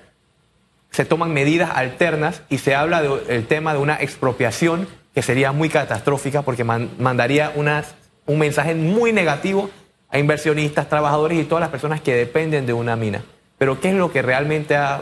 se 0.92 1.06
toman 1.06 1.34
medidas 1.34 1.72
alternas 1.74 2.42
y 2.50 2.58
se 2.58 2.74
habla 2.76 3.02
del 3.02 3.48
tema 3.48 3.74
de 3.74 3.80
una 3.80 3.96
expropiación 4.02 4.88
que 5.14 5.22
sería 5.22 5.52
muy 5.52 5.70
catastrófica 5.70 6.42
porque 6.42 6.64
mandaría 6.64 7.54
un 7.56 8.40
mensaje 8.40 8.76
muy 8.76 9.14
negativo 9.14 9.70
a 10.16 10.20
inversionistas, 10.20 10.88
trabajadores 10.88 11.38
y 11.38 11.44
todas 11.44 11.60
las 11.60 11.70
personas 11.70 12.00
que 12.00 12.16
dependen 12.16 12.66
de 12.66 12.72
una 12.72 12.96
mina. 12.96 13.22
Pero 13.58 13.82
¿qué 13.82 13.90
es 13.90 13.96
lo 13.96 14.14
que 14.14 14.22
realmente 14.22 14.78
ha, 14.78 15.02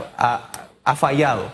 ha 0.84 0.96
fallado? 0.96 1.52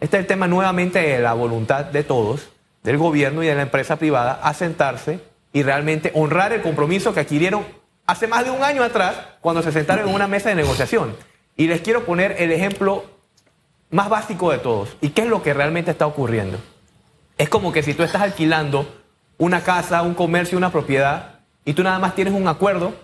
Este 0.00 0.16
es 0.16 0.22
el 0.22 0.26
tema 0.26 0.48
nuevamente 0.48 0.98
de 0.98 1.20
la 1.20 1.32
voluntad 1.32 1.84
de 1.84 2.02
todos, 2.02 2.48
del 2.82 2.98
gobierno 2.98 3.44
y 3.44 3.46
de 3.46 3.54
la 3.54 3.62
empresa 3.62 3.94
privada, 3.94 4.40
a 4.42 4.52
sentarse 4.54 5.20
y 5.52 5.62
realmente 5.62 6.10
honrar 6.16 6.52
el 6.52 6.62
compromiso 6.62 7.14
que 7.14 7.20
adquirieron 7.20 7.64
hace 8.06 8.26
más 8.26 8.44
de 8.44 8.50
un 8.50 8.64
año 8.64 8.82
atrás 8.82 9.14
cuando 9.40 9.62
se 9.62 9.70
sentaron 9.70 10.08
en 10.08 10.14
una 10.14 10.26
mesa 10.26 10.48
de 10.48 10.56
negociación. 10.56 11.14
Y 11.56 11.68
les 11.68 11.82
quiero 11.82 12.04
poner 12.06 12.34
el 12.40 12.50
ejemplo 12.50 13.04
más 13.90 14.08
básico 14.08 14.50
de 14.50 14.58
todos. 14.58 14.96
¿Y 15.00 15.10
qué 15.10 15.22
es 15.22 15.28
lo 15.28 15.44
que 15.44 15.54
realmente 15.54 15.92
está 15.92 16.08
ocurriendo? 16.08 16.58
Es 17.38 17.48
como 17.48 17.72
que 17.72 17.84
si 17.84 17.94
tú 17.94 18.02
estás 18.02 18.22
alquilando 18.22 18.92
una 19.38 19.60
casa, 19.60 20.02
un 20.02 20.14
comercio, 20.14 20.58
una 20.58 20.72
propiedad, 20.72 21.35
y 21.66 21.74
tú 21.74 21.82
nada 21.82 21.98
más 21.98 22.14
tienes 22.14 22.32
un 22.32 22.48
acuerdo 22.48 22.94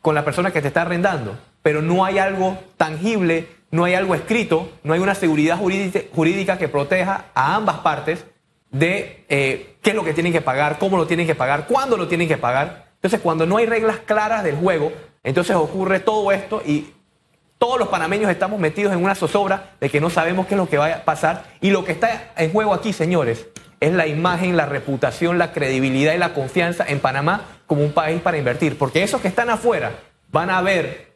con 0.00 0.14
la 0.14 0.24
persona 0.24 0.52
que 0.52 0.62
te 0.62 0.68
está 0.68 0.82
arrendando, 0.82 1.36
pero 1.62 1.82
no 1.82 2.04
hay 2.04 2.18
algo 2.18 2.58
tangible, 2.76 3.48
no 3.70 3.84
hay 3.84 3.94
algo 3.94 4.14
escrito, 4.14 4.70
no 4.84 4.92
hay 4.92 5.00
una 5.00 5.14
seguridad 5.14 5.58
jurídica 5.58 6.58
que 6.58 6.68
proteja 6.68 7.24
a 7.34 7.56
ambas 7.56 7.78
partes 7.78 8.26
de 8.70 9.24
eh, 9.30 9.76
qué 9.80 9.90
es 9.90 9.96
lo 9.96 10.04
que 10.04 10.12
tienen 10.12 10.32
que 10.32 10.42
pagar, 10.42 10.78
cómo 10.78 10.98
lo 10.98 11.06
tienen 11.06 11.26
que 11.26 11.34
pagar, 11.34 11.66
cuándo 11.66 11.96
lo 11.96 12.06
tienen 12.06 12.28
que 12.28 12.36
pagar. 12.36 12.88
Entonces, 12.96 13.20
cuando 13.20 13.46
no 13.46 13.56
hay 13.56 13.64
reglas 13.64 13.98
claras 14.04 14.44
del 14.44 14.56
juego, 14.56 14.92
entonces 15.22 15.56
ocurre 15.56 16.00
todo 16.00 16.30
esto 16.30 16.62
y 16.64 16.92
todos 17.56 17.78
los 17.78 17.88
panameños 17.88 18.30
estamos 18.30 18.60
metidos 18.60 18.92
en 18.92 19.02
una 19.02 19.14
zozobra 19.14 19.72
de 19.80 19.88
que 19.88 20.00
no 20.00 20.10
sabemos 20.10 20.46
qué 20.46 20.54
es 20.54 20.58
lo 20.58 20.68
que 20.68 20.76
va 20.76 20.92
a 20.92 21.04
pasar. 21.04 21.44
Y 21.62 21.70
lo 21.70 21.84
que 21.86 21.92
está 21.92 22.32
en 22.36 22.52
juego 22.52 22.74
aquí, 22.74 22.92
señores, 22.92 23.46
es 23.80 23.92
la 23.92 24.06
imagen, 24.06 24.56
la 24.56 24.66
reputación, 24.66 25.38
la 25.38 25.52
credibilidad 25.52 26.14
y 26.14 26.18
la 26.18 26.34
confianza 26.34 26.84
en 26.86 27.00
Panamá 27.00 27.42
como 27.66 27.82
un 27.82 27.92
país 27.92 28.20
para 28.20 28.38
invertir. 28.38 28.78
Porque 28.78 29.02
esos 29.02 29.20
que 29.20 29.28
están 29.28 29.50
afuera 29.50 29.92
van 30.30 30.50
a 30.50 30.60
ver 30.62 31.12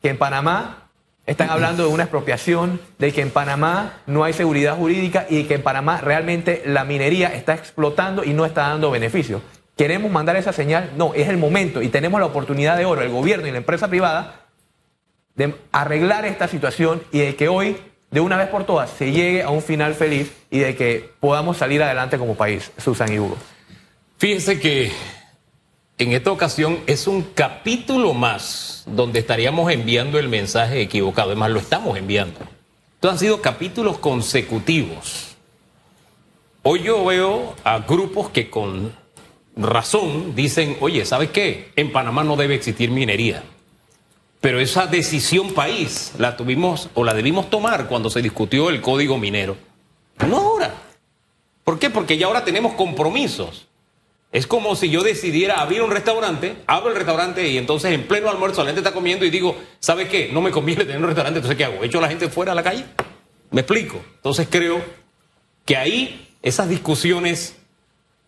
que 0.00 0.10
en 0.10 0.18
Panamá 0.18 0.88
están 1.26 1.50
hablando 1.50 1.86
de 1.86 1.92
una 1.92 2.04
expropiación, 2.04 2.80
de 2.98 3.12
que 3.12 3.22
en 3.22 3.30
Panamá 3.30 4.00
no 4.06 4.24
hay 4.24 4.32
seguridad 4.32 4.76
jurídica 4.76 5.26
y 5.30 5.44
que 5.44 5.54
en 5.54 5.62
Panamá 5.62 6.00
realmente 6.00 6.62
la 6.66 6.84
minería 6.84 7.28
está 7.28 7.54
explotando 7.54 8.24
y 8.24 8.32
no 8.32 8.44
está 8.44 8.68
dando 8.68 8.90
beneficios. 8.90 9.40
¿Queremos 9.76 10.10
mandar 10.10 10.36
esa 10.36 10.52
señal? 10.52 10.90
No, 10.96 11.14
es 11.14 11.28
el 11.28 11.38
momento 11.38 11.80
y 11.80 11.88
tenemos 11.88 12.20
la 12.20 12.26
oportunidad 12.26 12.76
de 12.76 12.84
oro, 12.84 13.02
el 13.02 13.08
gobierno 13.08 13.46
y 13.46 13.52
la 13.52 13.58
empresa 13.58 13.88
privada, 13.88 14.40
de 15.34 15.54
arreglar 15.70 16.26
esta 16.26 16.48
situación 16.48 17.02
y 17.10 17.20
de 17.20 17.36
que 17.36 17.48
hoy, 17.48 17.78
de 18.12 18.20
una 18.20 18.36
vez 18.36 18.48
por 18.48 18.64
todas, 18.64 18.90
se 18.90 19.10
llegue 19.10 19.42
a 19.42 19.50
un 19.50 19.62
final 19.62 19.94
feliz 19.94 20.30
y 20.50 20.60
de 20.60 20.76
que 20.76 21.10
podamos 21.18 21.56
salir 21.56 21.82
adelante 21.82 22.18
como 22.18 22.36
país, 22.36 22.70
Susan 22.76 23.12
y 23.12 23.18
Hugo. 23.18 23.36
Fíjense 24.18 24.60
que 24.60 24.92
en 25.98 26.12
esta 26.12 26.30
ocasión 26.30 26.80
es 26.86 27.06
un 27.06 27.22
capítulo 27.22 28.12
más 28.12 28.84
donde 28.86 29.18
estaríamos 29.18 29.72
enviando 29.72 30.18
el 30.18 30.28
mensaje 30.28 30.82
equivocado. 30.82 31.30
Además, 31.30 31.50
lo 31.50 31.58
estamos 31.58 31.96
enviando. 31.96 32.38
Estos 32.94 33.12
han 33.12 33.18
sido 33.18 33.40
capítulos 33.40 33.98
consecutivos. 33.98 35.34
Hoy 36.62 36.82
yo 36.82 37.04
veo 37.04 37.56
a 37.64 37.78
grupos 37.78 38.28
que 38.28 38.50
con 38.50 38.92
razón 39.56 40.34
dicen, 40.34 40.76
oye, 40.80 41.04
¿sabes 41.06 41.30
qué? 41.30 41.72
En 41.76 41.90
Panamá 41.92 42.24
no 42.24 42.36
debe 42.36 42.56
existir 42.56 42.90
minería. 42.90 43.42
Pero 44.42 44.58
esa 44.58 44.88
decisión 44.88 45.54
país 45.54 46.14
la 46.18 46.36
tuvimos 46.36 46.90
o 46.94 47.04
la 47.04 47.14
debimos 47.14 47.48
tomar 47.48 47.86
cuando 47.86 48.10
se 48.10 48.20
discutió 48.20 48.70
el 48.70 48.80
código 48.80 49.16
minero. 49.16 49.56
No 50.28 50.36
ahora. 50.36 50.74
¿Por 51.62 51.78
qué? 51.78 51.90
Porque 51.90 52.18
ya 52.18 52.26
ahora 52.26 52.44
tenemos 52.44 52.74
compromisos. 52.74 53.68
Es 54.32 54.48
como 54.48 54.74
si 54.74 54.90
yo 54.90 55.04
decidiera 55.04 55.60
abrir 55.60 55.80
un 55.80 55.92
restaurante, 55.92 56.56
abro 56.66 56.90
el 56.90 56.96
restaurante 56.96 57.46
y 57.46 57.56
entonces 57.56 57.92
en 57.92 58.08
pleno 58.08 58.30
almuerzo 58.30 58.62
la 58.62 58.70
gente 58.70 58.80
está 58.80 58.92
comiendo 58.92 59.24
y 59.24 59.30
digo, 59.30 59.56
¿sabe 59.78 60.08
qué? 60.08 60.30
No 60.32 60.40
me 60.40 60.50
conviene 60.50 60.84
tener 60.86 60.98
un 61.00 61.06
restaurante, 61.06 61.38
entonces 61.38 61.56
¿qué 61.56 61.64
hago? 61.64 61.84
¿Echo 61.84 61.98
a 61.98 62.02
la 62.02 62.08
gente 62.08 62.28
fuera 62.28 62.50
a 62.50 62.56
la 62.56 62.64
calle? 62.64 62.84
¿Me 63.52 63.60
explico? 63.60 64.02
Entonces 64.16 64.48
creo 64.50 64.82
que 65.64 65.76
ahí 65.76 66.34
esas 66.42 66.68
discusiones 66.68 67.54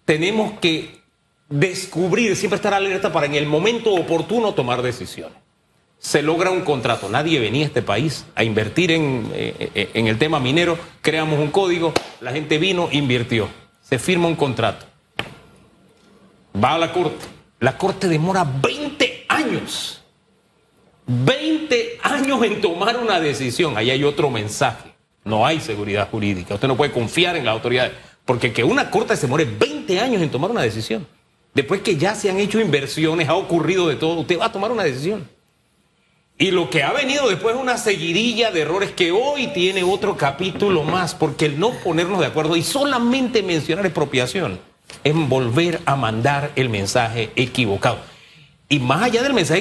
tenemos 0.05 0.61
que 0.61 1.01
descubrir, 1.49 2.37
siempre 2.37 2.55
estar 2.55 2.73
alerta 2.73 3.13
para 3.13 3.27
en 3.27 3.35
el 3.35 3.47
momento 3.47 3.93
oportuno 3.93 4.55
tomar 4.55 4.81
decisiones. 4.81 5.44
Se 6.05 6.21
logra 6.21 6.51
un 6.51 6.61
contrato, 6.61 7.09
nadie 7.09 7.41
venía 7.41 7.65
a 7.65 7.69
este 7.69 7.81
país 7.81 8.27
a 8.35 8.45
invertir 8.45 8.91
en, 8.91 9.31
eh, 9.33 9.71
eh, 9.75 9.91
en 9.95 10.07
el 10.07 10.19
tema 10.19 10.39
minero, 10.39 10.77
creamos 11.01 11.39
un 11.41 11.51
código, 11.51 11.95
la 12.21 12.31
gente 12.31 12.59
vino, 12.59 12.91
invirtió, 12.93 13.49
se 13.81 13.99
firma 13.99 14.29
un 14.29 14.37
contrato 14.37 14.85
va 16.63 16.75
a 16.75 16.79
la 16.79 16.93
corte. 16.93 17.27
La 17.61 17.77
corte 17.77 18.09
demora 18.09 18.45
20 18.45 19.27
años. 19.29 20.03
20 21.07 21.99
años 22.03 22.43
en 22.43 22.61
tomar 22.61 22.97
una 22.97 23.21
decisión. 23.21 23.77
Ahí 23.77 23.91
hay 23.91 24.05
otro 24.05 24.31
mensaje. 24.31 24.95
No 25.25 25.47
hay 25.47 25.61
seguridad 25.61 26.11
jurídica. 26.11 26.55
Usted 26.55 26.69
no 26.69 26.77
puede 26.77 26.93
confiar 26.93 27.37
en 27.37 27.45
las 27.45 27.53
autoridades. 27.53 27.93
Porque 28.25 28.53
que 28.53 28.65
una 28.65 28.91
corte 28.91 29.17
se 29.17 29.23
demore 29.23 29.45
20 29.45 30.01
años 30.01 30.23
en 30.23 30.31
tomar 30.31 30.51
una 30.51 30.63
decisión. 30.63 31.07
Después 31.55 31.83
que 31.83 31.97
ya 31.97 32.15
se 32.15 32.31
han 32.31 32.39
hecho 32.39 32.61
inversiones, 32.61 33.29
ha 33.29 33.35
ocurrido 33.35 33.89
de 33.89 33.97
todo, 33.97 34.21
usted 34.21 34.39
va 34.39 34.47
a 34.47 34.53
tomar 34.53 34.73
una 34.73 34.83
decisión. 34.83 35.29
Y 36.37 36.51
lo 36.51 36.69
que 36.69 36.83
ha 36.83 36.93
venido 36.93 37.29
después 37.29 37.55
es 37.55 37.61
una 37.61 37.79
seguidilla 37.79 38.51
de 38.51 38.63
errores 38.63 38.91
que 38.91 39.13
hoy 39.13 39.47
tiene 39.49 39.85
otro 39.85 40.17
capítulo 40.17 40.83
más, 40.83 41.15
porque 41.15 41.47
el 41.47 41.61
no 41.61 41.71
ponernos 41.71 42.19
de 42.19 42.27
acuerdo 42.27 42.57
y 42.57 42.65
solamente 42.65 43.45
mencionar 43.45 43.87
expropiación 43.87 44.59
en 45.05 45.29
volver 45.29 45.81
a 45.87 45.95
mandar 45.95 46.51
el 46.57 46.71
mensaje 46.71 47.31
equivocado. 47.37 47.99
Y 48.69 48.81
más 48.81 49.03
allá 49.05 49.23
del 49.23 49.33
mensaje 49.33 49.61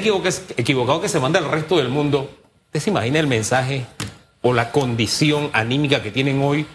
equivocado 0.58 1.00
que 1.00 1.10
se 1.10 1.20
manda 1.20 1.38
al 1.38 1.52
resto 1.52 1.78
del 1.78 1.90
mundo, 1.90 2.32
¿usted 2.66 2.80
se 2.80 2.90
imagina 2.90 3.20
el 3.20 3.28
mensaje 3.28 3.86
o 4.42 4.52
la 4.52 4.72
condición 4.72 5.52
anímica 5.54 6.02
que 6.02 6.10
tienen 6.10 6.42
hoy 6.42 6.66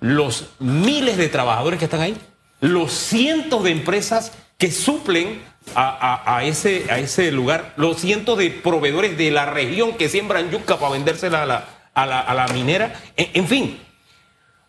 los 0.00 0.48
miles 0.58 1.16
de 1.16 1.28
trabajadores 1.28 1.78
que 1.78 1.84
están 1.84 2.00
ahí? 2.00 2.16
Los 2.60 2.92
cientos 2.92 3.62
de 3.62 3.70
empresas 3.70 4.32
que 4.58 4.72
suplen 4.72 5.42
a, 5.74 6.42
ese, 6.44 6.86
a 6.90 6.98
ese 6.98 7.32
lugar, 7.32 7.72
los 7.76 7.98
cientos 7.98 8.38
de 8.38 8.50
proveedores 8.50 9.16
de 9.16 9.30
la 9.30 9.46
región 9.46 9.94
que 9.94 10.08
siembran 10.08 10.50
yuca 10.50 10.78
para 10.78 10.92
vendérsela 10.92 11.42
a 11.42 11.46
la, 11.46 12.20
a 12.20 12.34
la, 12.34 12.48
minera. 12.48 13.00
en 13.16 13.46
fin, 13.48 13.80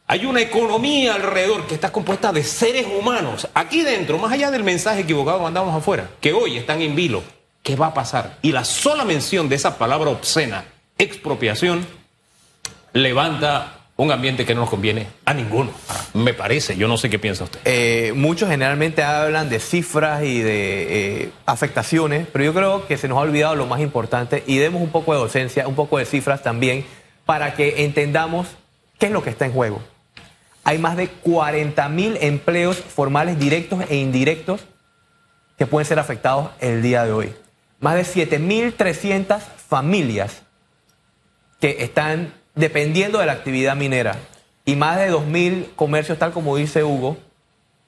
hay 0.08 0.25
una 0.25 0.42
economía 0.42 1.16
alrededor 1.16 1.66
que 1.66 1.74
está 1.74 1.92
compuesta 1.92 2.32
de 2.32 2.44
seres 2.44 2.86
humanos. 2.86 3.48
Aquí 3.56 3.82
dentro, 3.82 4.20
más 4.20 4.32
allá 4.32 4.52
del 4.52 4.64
mensaje 4.64 5.02
equivocado 5.02 5.40
que 5.40 5.46
mandamos 5.46 5.75
afuera, 5.75 6.10
que 6.22 6.34
hoy 6.34 6.58
están 6.58 6.82
en 6.82 6.96
vilo. 6.96 7.24
¿Qué 7.64 7.75
va 7.75 7.88
a 7.88 7.94
pasar? 7.96 8.38
Y 8.44 8.52
la 8.52 8.64
sola 8.64 9.04
mención 9.06 9.50
de 9.50 9.56
esa 9.56 9.80
palabra 9.80 10.12
obscena, 10.12 10.66
expropiación, 11.00 11.88
levanta 12.94 13.75
un 13.98 14.12
ambiente 14.12 14.46
que 14.46 14.54
no 14.54 14.62
nos 14.62 14.70
conviene 14.70 15.08
a 15.25 15.34
ninguno. 15.34 15.72
Me 16.14 16.34
parece, 16.34 16.75
yo 16.75 16.88
no 16.88 16.98
sé 16.98 17.10
qué 17.10 17.20
piensa 17.20 17.46
usted. 17.46 17.60
Eh, 17.66 18.14
muchos 18.16 18.50
generalmente 18.50 19.04
hablan 19.04 19.50
de 19.50 19.60
cifras 19.60 20.24
y 20.24 20.42
de 20.42 21.24
eh, 21.24 21.32
afectaciones, 21.46 22.28
pero 22.32 22.44
yo 22.44 22.54
creo 22.54 22.88
que 22.88 22.98
se 22.98 23.08
nos 23.08 23.18
ha 23.18 23.22
olvidado 23.22 23.56
lo 23.56 23.68
más 23.68 23.80
importante 23.80 24.44
y 24.48 24.58
demos 24.58 24.82
un 24.82 24.90
poco 24.90 25.14
de 25.14 25.20
docencia, 25.20 25.68
un 25.68 25.75
poco 25.75 25.98
de 25.98 26.06
cifras 26.06 26.44
también, 26.44 26.86
para 27.25 27.54
que 27.54 27.86
entendamos 27.86 28.48
qué 29.00 29.08
es 29.08 29.12
lo 29.12 29.24
que 29.24 29.30
está 29.30 29.46
en 29.46 29.54
juego 29.54 29.82
hay 30.66 30.80
más 30.80 30.98
de 30.98 31.08
40 31.08 31.88
mil 31.90 32.18
empleos 32.20 32.78
formales 32.78 33.40
directos 33.40 33.84
e 33.88 33.98
indirectos 33.98 34.62
que 35.58 35.68
pueden 35.68 35.86
ser 35.86 36.00
afectados 36.00 36.50
el 36.60 36.82
día 36.82 37.06
de 37.06 37.12
hoy. 37.12 37.34
Más 37.80 37.96
de 37.96 38.02
7.300 38.02 39.40
familias 39.40 40.42
que 41.62 41.84
están 41.84 42.34
dependiendo 42.56 43.20
de 43.20 43.26
la 43.26 43.34
actividad 43.34 43.76
minera 43.76 44.16
y 44.66 44.76
más 44.76 44.98
de 44.98 45.12
2.000 45.12 45.76
comercios, 45.76 46.18
tal 46.18 46.32
como 46.32 46.56
dice 46.56 46.84
Hugo, 46.84 47.18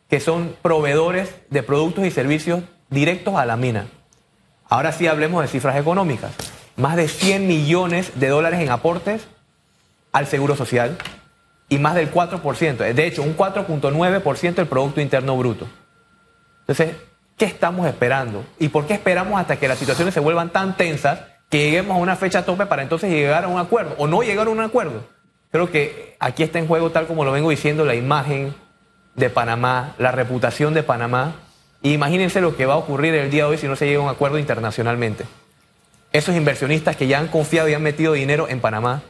que 0.09 0.19
son 0.19 0.55
proveedores 0.61 1.33
de 1.49 1.63
productos 1.63 2.05
y 2.05 2.11
servicios 2.11 2.61
directos 2.89 3.35
a 3.35 3.45
la 3.45 3.57
mina. 3.57 3.87
Ahora 4.69 4.91
sí 4.91 5.07
hablemos 5.07 5.41
de 5.41 5.47
cifras 5.47 5.77
económicas. 5.77 6.31
Más 6.75 6.95
de 6.95 7.07
100 7.07 7.47
millones 7.47 8.11
de 8.19 8.27
dólares 8.27 8.59
en 8.59 8.69
aportes 8.69 9.27
al 10.11 10.27
Seguro 10.27 10.55
Social, 10.55 10.97
y 11.69 11.79
más 11.79 11.95
del 11.95 12.11
4%, 12.11 12.93
de 12.93 13.05
hecho, 13.05 13.23
un 13.23 13.35
4.9% 13.35 14.55
del 14.55 14.67
Producto 14.67 15.01
Interno 15.01 15.37
Bruto. 15.37 15.67
Entonces, 16.61 16.95
¿qué 17.37 17.45
estamos 17.45 17.87
esperando? 17.87 18.45
¿Y 18.57 18.69
por 18.69 18.87
qué 18.87 18.93
esperamos 18.93 19.39
hasta 19.39 19.57
que 19.57 19.67
las 19.67 19.77
situaciones 19.77 20.13
se 20.13 20.19
vuelvan 20.19 20.49
tan 20.49 20.77
tensas 20.77 21.19
que 21.49 21.59
lleguemos 21.59 21.97
a 21.97 21.99
una 21.99 22.15
fecha 22.15 22.45
tope 22.45 22.65
para 22.65 22.81
entonces 22.81 23.09
llegar 23.09 23.45
a 23.45 23.47
un 23.47 23.59
acuerdo 23.59 23.95
o 23.97 24.07
no 24.07 24.21
llegar 24.21 24.47
a 24.47 24.49
un 24.49 24.59
acuerdo? 24.59 25.03
Creo 25.51 25.71
que 25.71 26.15
aquí 26.19 26.43
está 26.43 26.59
en 26.59 26.67
juego, 26.67 26.91
tal 26.91 27.07
como 27.07 27.23
lo 27.23 27.31
vengo 27.31 27.49
diciendo, 27.49 27.85
la 27.85 27.95
imagen 27.95 28.53
de 29.15 29.29
Panamá, 29.29 29.95
la 29.97 30.11
reputación 30.11 30.73
de 30.73 30.83
Panamá. 30.83 31.35
Y 31.81 31.93
imagínense 31.93 32.41
lo 32.41 32.55
que 32.55 32.65
va 32.65 32.73
a 32.73 32.77
ocurrir 32.77 33.13
el 33.15 33.31
día 33.31 33.43
de 33.43 33.51
hoy 33.51 33.57
si 33.57 33.67
no 33.67 33.75
se 33.75 33.85
llega 33.85 33.99
a 33.99 34.03
un 34.03 34.09
acuerdo 34.09 34.39
internacionalmente. 34.39 35.25
Esos 36.11 36.35
inversionistas 36.35 36.95
que 36.95 37.07
ya 37.07 37.19
han 37.19 37.27
confiado 37.27 37.67
y 37.69 37.73
han 37.73 37.83
metido 37.83 38.13
dinero 38.13 38.47
en 38.49 38.59
Panamá 38.59 39.01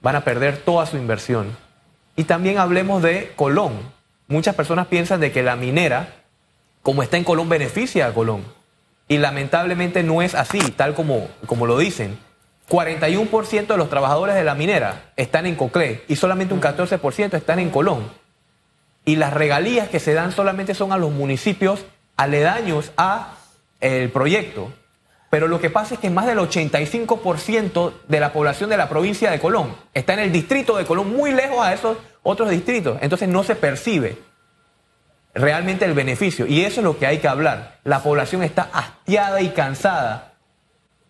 van 0.00 0.16
a 0.16 0.24
perder 0.24 0.58
toda 0.58 0.86
su 0.86 0.96
inversión. 0.96 1.56
Y 2.16 2.24
también 2.24 2.58
hablemos 2.58 3.02
de 3.02 3.32
Colón. 3.36 3.72
Muchas 4.28 4.54
personas 4.54 4.86
piensan 4.86 5.20
de 5.20 5.32
que 5.32 5.42
la 5.42 5.56
minera, 5.56 6.08
como 6.82 7.02
está 7.02 7.16
en 7.16 7.24
Colón, 7.24 7.48
beneficia 7.48 8.06
a 8.06 8.14
Colón. 8.14 8.44
Y 9.12 9.18
lamentablemente 9.18 10.02
no 10.02 10.22
es 10.22 10.34
así, 10.34 10.58
tal 10.58 10.94
como, 10.94 11.28
como 11.44 11.66
lo 11.66 11.76
dicen. 11.76 12.18
41% 12.70 13.66
de 13.66 13.76
los 13.76 13.90
trabajadores 13.90 14.34
de 14.34 14.42
la 14.42 14.54
minera 14.54 15.12
están 15.16 15.44
en 15.44 15.54
Coclé 15.54 16.02
y 16.08 16.16
solamente 16.16 16.54
un 16.54 16.62
14% 16.62 17.34
están 17.34 17.58
en 17.58 17.68
Colón. 17.68 18.10
Y 19.04 19.16
las 19.16 19.34
regalías 19.34 19.90
que 19.90 20.00
se 20.00 20.14
dan 20.14 20.32
solamente 20.32 20.72
son 20.72 20.92
a 20.92 20.96
los 20.96 21.10
municipios 21.10 21.84
aledaños 22.16 22.92
a 22.96 23.34
el 23.80 24.08
proyecto. 24.08 24.72
Pero 25.28 25.46
lo 25.46 25.60
que 25.60 25.68
pasa 25.68 25.92
es 25.92 26.00
que 26.00 26.08
más 26.08 26.24
del 26.24 26.38
85% 26.38 27.92
de 28.08 28.18
la 28.18 28.32
población 28.32 28.70
de 28.70 28.78
la 28.78 28.88
provincia 28.88 29.30
de 29.30 29.40
Colón 29.40 29.76
está 29.92 30.14
en 30.14 30.20
el 30.20 30.32
distrito 30.32 30.78
de 30.78 30.86
Colón, 30.86 31.14
muy 31.14 31.32
lejos 31.32 31.58
a 31.60 31.74
esos 31.74 31.98
otros 32.22 32.48
distritos. 32.48 32.96
Entonces 33.02 33.28
no 33.28 33.42
se 33.42 33.56
percibe 33.56 34.16
realmente 35.34 35.84
el 35.84 35.94
beneficio. 35.94 36.46
Y 36.46 36.64
eso 36.64 36.80
es 36.80 36.84
lo 36.84 36.98
que 36.98 37.06
hay 37.06 37.18
que 37.18 37.28
hablar. 37.28 37.78
La 37.84 38.02
población 38.02 38.42
está 38.42 38.68
hastiada 38.72 39.40
y 39.40 39.50
cansada 39.50 40.32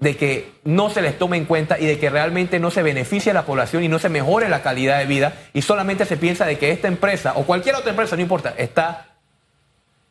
de 0.03 0.17
que 0.17 0.53
no 0.65 0.91
se 0.91 1.01
les 1.01 1.17
tome 1.17 1.37
en 1.37 1.45
cuenta 1.45 1.79
y 1.79 1.87
de 1.87 1.99
que 1.99 2.11
realmente 2.11 2.59
no 2.59 2.73
se 2.73 2.83
beneficie 2.83 3.31
a 3.31 3.35
la 3.35 3.47
población 3.47 3.85
y 3.85 3.89
no 3.89 4.01
se 4.01 4.09
mejore 4.09 4.49
la 4.49 4.61
calidad 4.61 4.99
de 4.99 5.07
vida 5.07 5.33
y 5.53 5.63
solamente 5.63 6.07
se 6.07 6.17
piensa 6.17 6.45
de 6.45 6.59
que 6.59 6.73
esta 6.73 6.89
empresa 6.89 7.35
o 7.37 7.45
cualquier 7.45 7.77
otra 7.77 7.91
empresa, 7.91 8.17
no 8.17 8.23
importa, 8.23 8.53
está 8.59 9.07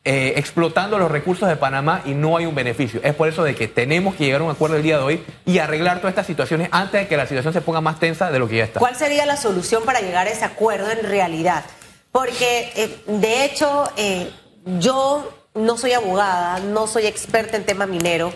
eh, 0.05 0.35
explotando 0.37 0.97
los 0.97 1.11
recursos 1.11 1.49
de 1.49 1.57
Panamá 1.57 2.03
y 2.05 2.13
no 2.13 2.37
hay 2.37 2.45
un 2.45 2.55
beneficio. 2.55 3.01
Es 3.03 3.13
por 3.13 3.27
eso 3.27 3.43
de 3.43 3.53
que 3.53 3.67
tenemos 3.67 4.15
que 4.15 4.23
llegar 4.23 4.39
a 4.39 4.45
un 4.45 4.51
acuerdo 4.51 4.77
el 4.77 4.83
día 4.83 4.97
de 4.97 5.03
hoy 5.03 5.23
y 5.45 5.59
arreglar 5.59 5.97
todas 5.97 6.11
estas 6.11 6.25
situaciones 6.25 6.69
antes 6.71 7.01
de 7.01 7.07
que 7.07 7.17
la 7.17 7.27
situación 7.27 7.53
se 7.53 7.59
ponga 7.59 7.81
más 7.81 7.99
tensa 7.99 8.31
de 8.31 8.39
lo 8.39 8.47
que 8.47 8.57
ya 8.57 8.63
está. 8.63 8.79
¿Cuál 8.79 8.95
sería 8.95 9.25
la 9.25 9.35
solución 9.35 9.83
para 9.83 9.99
llegar 9.99 10.25
a 10.27 10.31
ese 10.31 10.45
acuerdo 10.45 10.89
en 10.89 11.03
realidad? 11.03 11.65
Porque, 12.11 12.71
eh, 12.75 13.03
de 13.07 13.45
hecho, 13.45 13.89
eh, 13.95 14.31
yo 14.79 15.31
no 15.53 15.77
soy 15.77 15.93
abogada, 15.93 16.59
no 16.59 16.87
soy 16.87 17.05
experta 17.05 17.57
en 17.57 17.65
tema 17.65 17.85
minero 17.85 18.33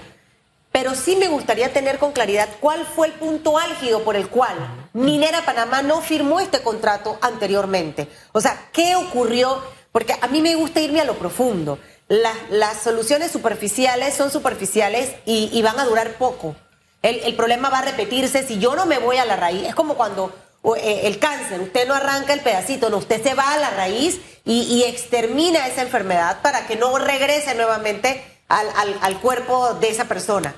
pero 0.76 0.94
sí 0.94 1.16
me 1.16 1.30
gustaría 1.30 1.72
tener 1.72 2.00
con 2.00 2.12
claridad 2.12 2.50
cuál 2.60 2.86
fue 2.86 3.08
el 3.08 3.14
punto 3.14 3.58
álgido 3.58 4.04
por 4.04 4.18
el 4.18 4.28
cual 4.28 4.58
Minera 4.92 5.46
Panamá 5.46 5.82
no 5.82 6.02
firmó 6.02 6.42
este 6.42 6.64
contrato 6.64 7.18
anteriormente. 7.22 8.10
O 8.34 8.42
sea, 8.42 8.68
¿qué 8.74 8.98
ocurrió? 8.98 9.64
Porque 9.94 10.18
a 10.20 10.28
mí 10.28 10.42
me 10.42 10.54
gusta 10.56 10.82
irme 10.82 11.00
a 11.00 11.06
lo 11.06 11.18
profundo. 11.18 11.80
Las, 12.10 12.84
soluciones 12.84 13.32
superficiales 13.32 14.16
son 14.16 14.32
superficiales 14.32 15.16
y, 15.26 15.62
van 15.62 15.80
a 15.80 15.86
durar 15.86 16.18
poco. 16.18 16.58
El, 17.02 17.34
problema 17.36 17.70
va 17.70 17.80
a 17.80 17.84
repetirse 17.84 18.46
si 18.46 18.60
yo 18.60 18.76
no 18.76 18.86
me 18.86 19.00
voy 19.00 19.16
a 19.16 19.24
la 19.24 19.38
raíz. 19.38 19.66
Es 19.66 19.76
como 19.76 19.96
cuando 19.96 20.36
el 20.76 21.20
cáncer, 21.20 21.62
usted 21.62 21.88
no 21.88 21.94
arranca 21.94 22.34
el 22.34 22.42
pedacito, 22.42 22.90
no, 22.90 22.98
usted 22.98 23.22
se 23.22 23.36
va 23.36 23.54
a 23.54 23.58
la 23.58 23.70
raíz 23.72 24.20
y, 24.44 24.84
extermina 24.84 25.68
esa 25.68 25.82
enfermedad 25.82 26.42
para 26.42 26.66
que 26.68 26.76
no 26.76 26.98
regrese 26.98 27.56
nuevamente 27.56 28.24
al 28.48 29.20
cuerpo 29.22 29.74
de 29.76 29.90
esa 29.90 30.06
persona 30.06 30.56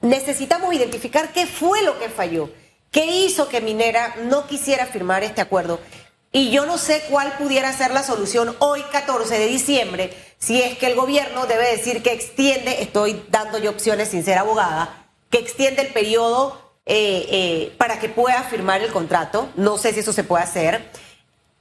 necesitamos 0.00 0.74
identificar 0.74 1.32
qué 1.32 1.46
fue 1.46 1.82
lo 1.82 1.98
que 1.98 2.08
falló, 2.08 2.50
qué 2.90 3.06
hizo 3.06 3.48
que 3.48 3.60
Minera 3.60 4.16
no 4.24 4.46
quisiera 4.46 4.86
firmar 4.86 5.22
este 5.22 5.40
acuerdo. 5.40 5.80
Y 6.32 6.50
yo 6.50 6.64
no 6.64 6.78
sé 6.78 7.02
cuál 7.10 7.36
pudiera 7.38 7.72
ser 7.72 7.90
la 7.90 8.02
solución 8.02 8.54
hoy, 8.60 8.82
14 8.92 9.38
de 9.38 9.46
diciembre, 9.46 10.16
si 10.38 10.62
es 10.62 10.78
que 10.78 10.86
el 10.86 10.94
gobierno 10.94 11.46
debe 11.46 11.76
decir 11.76 12.02
que 12.02 12.12
extiende, 12.12 12.82
estoy 12.82 13.24
dando 13.30 13.58
yo 13.58 13.70
opciones 13.70 14.10
sin 14.10 14.24
ser 14.24 14.38
abogada, 14.38 15.06
que 15.28 15.38
extiende 15.38 15.82
el 15.82 15.92
periodo 15.92 16.69
eh, 16.86 17.26
eh, 17.30 17.74
para 17.78 17.98
que 17.98 18.08
pueda 18.08 18.42
firmar 18.42 18.80
el 18.80 18.90
contrato. 18.90 19.50
No 19.56 19.78
sé 19.78 19.92
si 19.92 20.00
eso 20.00 20.12
se 20.12 20.24
puede 20.24 20.42
hacer. 20.42 20.90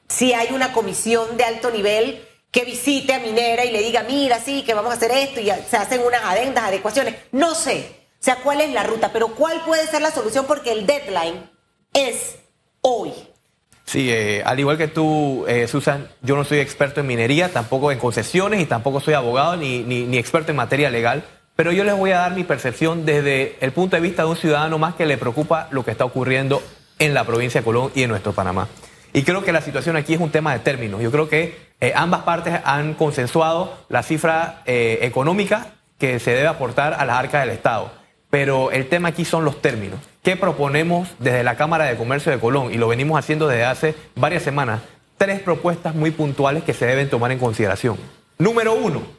Si 0.07 0.33
hay 0.33 0.49
una 0.53 0.73
comisión 0.73 1.37
de 1.37 1.43
alto 1.43 1.69
nivel 1.71 2.25
que 2.51 2.65
visite 2.65 3.13
a 3.13 3.19
Minera 3.19 3.63
y 3.63 3.71
le 3.71 3.81
diga, 3.81 4.03
mira, 4.03 4.39
sí, 4.39 4.63
que 4.63 4.73
vamos 4.73 4.91
a 4.91 4.95
hacer 4.95 5.11
esto 5.11 5.39
y 5.39 5.51
se 5.69 5.77
hacen 5.77 6.01
unas 6.01 6.23
adendas, 6.23 6.63
adecuaciones. 6.63 7.15
No 7.31 7.53
sé. 7.53 8.07
O 8.13 8.23
sea, 8.23 8.37
¿cuál 8.37 8.61
es 8.61 8.71
la 8.71 8.83
ruta? 8.83 9.11
Pero 9.13 9.29
¿cuál 9.35 9.63
puede 9.65 9.85
ser 9.87 10.01
la 10.01 10.11
solución? 10.11 10.45
Porque 10.47 10.71
el 10.71 10.87
deadline 10.87 11.49
es 11.93 12.37
hoy. 12.81 13.13
Sí, 13.85 14.09
eh, 14.11 14.41
al 14.45 14.59
igual 14.59 14.77
que 14.77 14.87
tú, 14.87 15.45
Susan, 15.67 16.09
yo 16.21 16.35
no 16.35 16.43
soy 16.43 16.59
experto 16.59 17.01
en 17.01 17.07
minería, 17.07 17.51
tampoco 17.51 17.91
en 17.91 17.99
concesiones 17.99 18.61
y 18.61 18.65
tampoco 18.65 18.99
soy 18.99 19.13
abogado 19.13 19.57
ni, 19.57 19.83
ni, 19.83 20.17
experto 20.17 20.51
en 20.51 20.57
materia 20.57 20.89
legal, 20.89 21.23
pero 21.59 21.73
yo 21.73 21.83
les 21.83 21.93
voy 21.93 22.11
a 22.11 22.19
dar 22.19 22.35
mi 22.35 22.45
percepción 22.45 23.05
desde 23.05 23.57
el 23.59 23.73
punto 23.73 23.97
de 23.97 24.01
vista 24.01 24.23
de 24.23 24.29
un 24.29 24.37
ciudadano 24.37 24.77
más 24.77 24.95
que 24.95 25.05
le 25.05 25.17
preocupa 25.17 25.67
lo 25.71 25.83
que 25.83 25.91
está 25.91 26.05
ocurriendo 26.05 26.63
en 26.99 27.13
la 27.13 27.25
provincia 27.25 27.59
de 27.59 27.65
Colón 27.65 27.91
y 27.93 28.03
en 28.03 28.09
nuestro 28.09 28.31
Panamá. 28.31 28.69
Y 29.11 29.23
creo 29.23 29.43
que 29.43 29.51
la 29.51 29.59
situación 29.59 29.97
aquí 29.97 30.13
es 30.13 30.21
un 30.21 30.31
tema 30.31 30.53
de 30.53 30.59
términos. 30.59 31.01
Yo 31.01 31.11
creo 31.11 31.27
que 31.27 31.57
eh, 31.81 31.91
ambas 31.93 32.21
partes 32.21 32.61
han 32.63 32.93
consensuado 32.93 33.77
la 33.89 34.03
cifra 34.03 34.61
económica 34.65 35.73
que 35.97 36.19
se 36.19 36.31
debe 36.31 36.47
aportar 36.47 36.93
a 36.93 37.03
las 37.03 37.17
arcas 37.17 37.41
del 37.41 37.53
Estado. 37.53 37.91
Pero 38.29 38.71
el 38.71 38.87
tema 38.87 39.09
aquí 39.09 39.25
son 39.25 39.43
los 39.43 39.61
términos. 39.61 39.99
¿Qué 40.23 40.37
proponemos 40.37 41.09
desde 41.19 41.43
la 41.43 41.57
Cámara 41.57 41.87
de 41.87 41.97
Comercio 41.97 42.31
de 42.31 42.39
Colón? 42.39 42.73
Y 42.73 42.77
lo 42.77 42.87
venimos 42.87 43.19
haciendo 43.19 43.49
desde 43.49 43.65
hace 43.65 43.95
varias 44.15 44.43
semanas. 44.43 44.79
Tres 45.17 45.41
propuestas 45.41 45.93
muy 45.93 46.11
puntuales 46.11 46.63
que 46.63 46.73
se 46.73 46.85
deben 46.85 47.09
tomar 47.09 47.33
en 47.33 47.39
consideración. 47.39 47.97
Número 48.37 48.75
uno, 48.75 49.18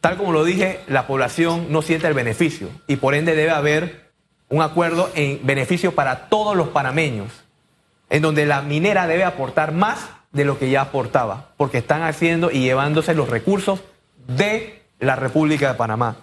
tal 0.00 0.16
como 0.16 0.32
lo 0.32 0.44
dije, 0.44 0.80
la 0.88 1.06
población 1.06 1.66
no 1.70 1.82
siente 1.82 2.06
el 2.06 2.14
beneficio 2.14 2.68
y 2.86 2.96
por 2.96 3.14
ende 3.14 3.34
debe 3.34 3.50
haber 3.50 4.10
un 4.48 4.62
acuerdo 4.62 5.10
en 5.14 5.40
beneficio 5.44 5.94
para 5.94 6.28
todos 6.28 6.56
los 6.56 6.68
panameños, 6.68 7.32
en 8.08 8.22
donde 8.22 8.46
la 8.46 8.62
minera 8.62 9.06
debe 9.06 9.24
aportar 9.24 9.72
más 9.72 10.10
de 10.32 10.44
lo 10.44 10.58
que 10.58 10.70
ya 10.70 10.82
aportaba, 10.82 11.50
porque 11.56 11.78
están 11.78 12.02
haciendo 12.02 12.50
y 12.50 12.60
llevándose 12.60 13.14
los 13.14 13.28
recursos 13.28 13.80
de 14.26 14.82
la 14.98 15.16
República 15.16 15.68
de 15.68 15.78
Panamá. 15.78 16.16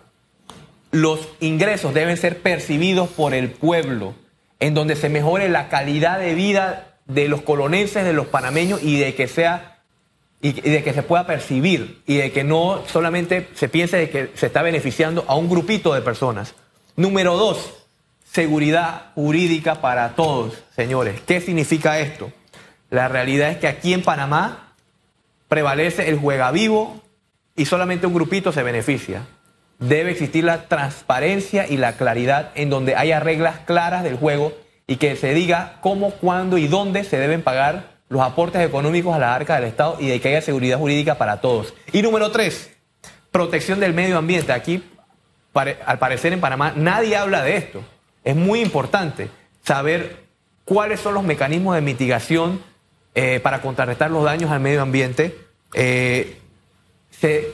Los 0.92 1.28
ingresos 1.40 1.94
deben 1.94 2.18
ser 2.18 2.42
percibidos 2.42 3.10
por 3.10 3.34
el 3.34 3.52
pueblo, 3.52 4.16
en 4.60 4.74
donde 4.74 4.96
se 4.96 5.10
mejore 5.10 5.50
la 5.50 5.70
calidad 5.70 6.20
de 6.20 6.34
vida 6.34 6.98
de 7.06 7.28
los 7.28 7.42
colonenses, 7.42 8.04
de 8.04 8.14
los 8.14 8.28
panameños 8.28 8.82
y 8.84 8.98
de 9.00 9.16
que 9.16 9.28
sea 9.28 9.77
y 10.42 10.52
de 10.52 10.84
que 10.84 10.94
se 10.94 11.04
pueda 11.04 11.26
percibir 11.26 12.02
y 12.06 12.18
de 12.18 12.32
que 12.32 12.44
no 12.44 12.84
solamente 12.88 13.50
se 13.56 13.70
piense 13.70 13.98
de 13.98 14.10
que 14.10 14.32
se 14.36 14.48
está 14.48 14.62
beneficiando 14.62 15.26
a 15.28 15.36
un 15.36 15.50
grupito 15.50 15.94
de 15.94 16.02
personas. 16.02 16.54
Número 16.96 17.36
dos, 17.36 17.74
seguridad 18.32 19.12
jurídica 19.16 19.82
para 19.82 20.16
todos, 20.16 20.54
señores. 20.76 21.22
¿Qué 21.26 21.42
significa 21.42 22.00
esto? 22.00 22.32
La 22.90 23.08
realidad 23.08 23.50
es 23.50 23.58
que 23.58 23.68
aquí 23.68 23.94
en 23.94 24.04
Panamá 24.04 24.74
prevalece 25.48 26.10
el 26.10 26.20
juega 26.20 26.52
vivo 26.52 27.02
y 27.56 27.66
solamente 27.66 28.08
un 28.08 28.14
grupito 28.14 28.52
se 28.52 28.64
beneficia 28.64 29.24
debe 29.80 30.12
existir 30.12 30.44
la 30.44 30.68
transparencia 30.68 31.68
y 31.68 31.78
la 31.78 31.94
claridad 31.94 32.52
en 32.56 32.70
donde 32.70 32.96
haya 32.96 33.20
reglas 33.20 33.60
claras 33.66 34.04
del 34.04 34.18
juego 34.18 34.54
y 34.88 34.96
que 34.98 35.16
se 35.16 35.34
diga 35.34 35.78
cómo, 35.82 36.12
cuándo 36.12 36.58
y 36.58 36.68
dónde 36.68 37.04
se 37.04 37.20
deben 37.20 37.44
pagar 37.44 37.97
los 38.10 38.22
aportes 38.22 38.62
económicos 38.62 39.16
a 39.16 39.20
la 39.20 39.36
arca 39.36 39.56
del 39.56 39.66
Estado 39.66 39.98
y 40.00 40.08
de 40.08 40.22
que 40.22 40.30
haya 40.30 40.42
seguridad 40.42 40.78
jurídica 40.78 41.18
para 41.18 41.42
todos. 41.42 41.74
Y 41.92 42.02
número 42.02 42.32
tres, 42.32 42.72
protección 43.32 43.80
del 43.80 43.94
medio 43.94 44.18
ambiente. 44.18 44.54
Aquí, 44.54 44.84
al 45.54 46.00
parecer 46.00 46.34
en 46.34 46.40
Panamá, 46.40 46.74
nadie 46.76 47.18
habla 47.18 47.44
de 47.44 47.58
esto. 47.58 47.84
Es 48.24 48.36
muy 48.36 48.62
importante 48.62 49.30
saber 49.64 50.26
cuáles 50.66 51.00
son 51.00 51.14
los 51.14 51.24
mecanismos 51.24 51.76
de 51.76 51.82
mitigación 51.82 52.62
eh, 53.16 53.40
para 53.42 53.62
contrarrestar 53.62 54.12
los 54.12 54.24
daños 54.24 54.52
al 54.52 54.60
medio 54.60 54.82
ambiente. 54.82 55.38
Eh, 55.74 56.40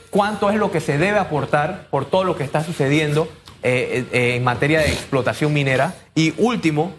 cuánto 0.09 0.49
es 0.49 0.57
lo 0.57 0.71
que 0.71 0.81
se 0.81 0.97
debe 0.97 1.17
aportar 1.19 1.87
por 1.89 2.05
todo 2.05 2.25
lo 2.25 2.35
que 2.35 2.43
está 2.43 2.63
sucediendo 2.63 3.29
eh, 3.63 4.05
en 4.11 4.43
materia 4.43 4.79
de 4.81 4.87
explotación 4.87 5.53
minera. 5.53 5.95
Y 6.15 6.33
último, 6.37 6.93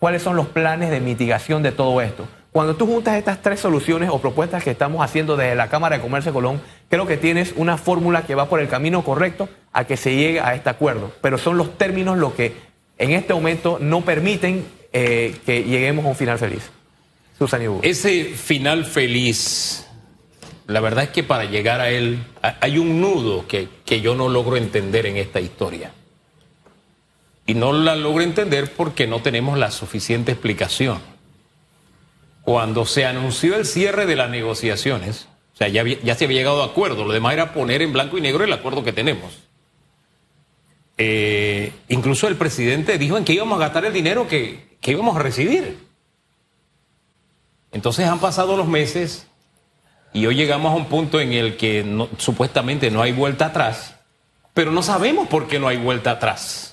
cuáles 0.00 0.22
son 0.22 0.34
los 0.34 0.48
planes 0.48 0.90
de 0.90 0.98
mitigación 0.98 1.62
de 1.62 1.70
todo 1.70 2.00
esto. 2.00 2.26
Cuando 2.50 2.74
tú 2.74 2.86
juntas 2.86 3.16
estas 3.16 3.40
tres 3.40 3.60
soluciones 3.60 4.10
o 4.10 4.20
propuestas 4.20 4.64
que 4.64 4.72
estamos 4.72 5.04
haciendo 5.04 5.36
desde 5.36 5.54
la 5.54 5.68
Cámara 5.68 5.96
de 5.96 6.02
Comercio 6.02 6.32
de 6.32 6.34
Colón, 6.34 6.60
creo 6.88 7.06
que 7.06 7.16
tienes 7.16 7.54
una 7.54 7.78
fórmula 7.78 8.26
que 8.26 8.34
va 8.34 8.48
por 8.48 8.58
el 8.58 8.68
camino 8.68 9.04
correcto 9.04 9.48
a 9.72 9.84
que 9.84 9.96
se 9.96 10.16
llegue 10.16 10.40
a 10.40 10.56
este 10.56 10.68
acuerdo. 10.68 11.12
Pero 11.20 11.38
son 11.38 11.56
los 11.56 11.78
términos 11.78 12.18
los 12.18 12.32
que 12.32 12.54
en 12.98 13.12
este 13.12 13.32
momento 13.32 13.78
no 13.80 14.00
permiten 14.00 14.66
eh, 14.92 15.36
que 15.46 15.62
lleguemos 15.62 16.04
a 16.04 16.08
un 16.08 16.16
final 16.16 16.38
feliz. 16.38 16.70
Susan 17.38 17.62
Ese 17.82 18.24
final 18.24 18.84
feliz 18.84 19.86
la 20.70 20.78
verdad 20.78 21.02
es 21.02 21.10
que 21.10 21.24
para 21.24 21.46
llegar 21.46 21.80
a 21.80 21.90
él 21.90 22.20
hay 22.60 22.78
un 22.78 23.00
nudo 23.00 23.44
que, 23.48 23.68
yo 24.00 24.14
no 24.14 24.28
logro 24.28 24.56
entender 24.56 25.04
en 25.04 25.16
esta 25.16 25.40
historia. 25.40 25.90
Y 27.50 27.54
no 27.54 27.72
la 27.72 27.96
logro 27.96 28.22
entender 28.22 28.72
porque 28.76 29.08
no 29.08 29.22
tenemos 29.22 29.58
la 29.58 29.72
suficiente 29.72 30.30
explicación. 30.30 31.00
Cuando 32.42 32.86
se 32.86 33.06
anunció 33.06 33.56
el 33.56 33.66
cierre 33.66 34.06
de 34.06 34.14
las 34.14 34.30
negociaciones, 34.30 35.26
o 35.54 35.56
sea, 35.56 35.66
ya, 35.66 35.82
se 36.14 36.24
había 36.26 36.38
llegado 36.38 36.62
a 36.62 36.66
acuerdo, 36.66 37.04
lo 37.04 37.12
demás 37.12 37.32
era 37.32 37.52
poner 37.52 37.82
en 37.82 37.92
blanco 37.92 38.16
y 38.16 38.20
negro 38.20 38.44
el 38.44 38.52
acuerdo 38.52 38.84
que 38.84 38.92
tenemos. 38.92 39.36
Eh, 40.96 41.72
incluso 41.88 42.28
el 42.28 42.36
presidente 42.36 42.98
dijo 42.98 43.16
en 43.16 43.24
que 43.24 43.32
íbamos 43.32 43.56
a 43.56 43.62
gastar 43.62 43.84
el 43.84 43.92
dinero 43.92 44.28
que, 44.28 44.76
que 44.80 44.92
íbamos 44.92 45.16
a 45.16 45.18
recibir. 45.18 45.76
Entonces 47.72 48.06
han 48.06 48.20
pasado 48.20 48.56
los 48.56 48.68
meses, 48.68 49.26
y 50.12 50.24
hoy 50.24 50.36
llegamos 50.36 50.72
a 50.72 50.76
un 50.76 50.86
punto 50.86 51.18
en 51.18 51.32
el 51.32 51.56
que 51.56 52.06
supuestamente 52.16 52.92
no 52.92 53.02
hay 53.02 53.10
vuelta 53.10 53.46
atrás, 53.46 53.96
pero 54.54 54.70
no 54.70 54.84
sabemos 54.84 55.26
por 55.26 55.48
qué 55.48 55.58
no 55.58 55.66
hay 55.66 55.78
vuelta 55.78 56.12
atrás. 56.12 56.69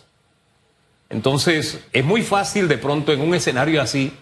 Entonces, 1.09 1.79
es 1.93 2.03
muy 2.03 2.21
fácil 2.21 2.67
de 2.67 2.77
pronto 2.77 3.13
en 3.13 3.21
un 3.21 3.33
escenario 3.33 3.81
así 3.81 4.13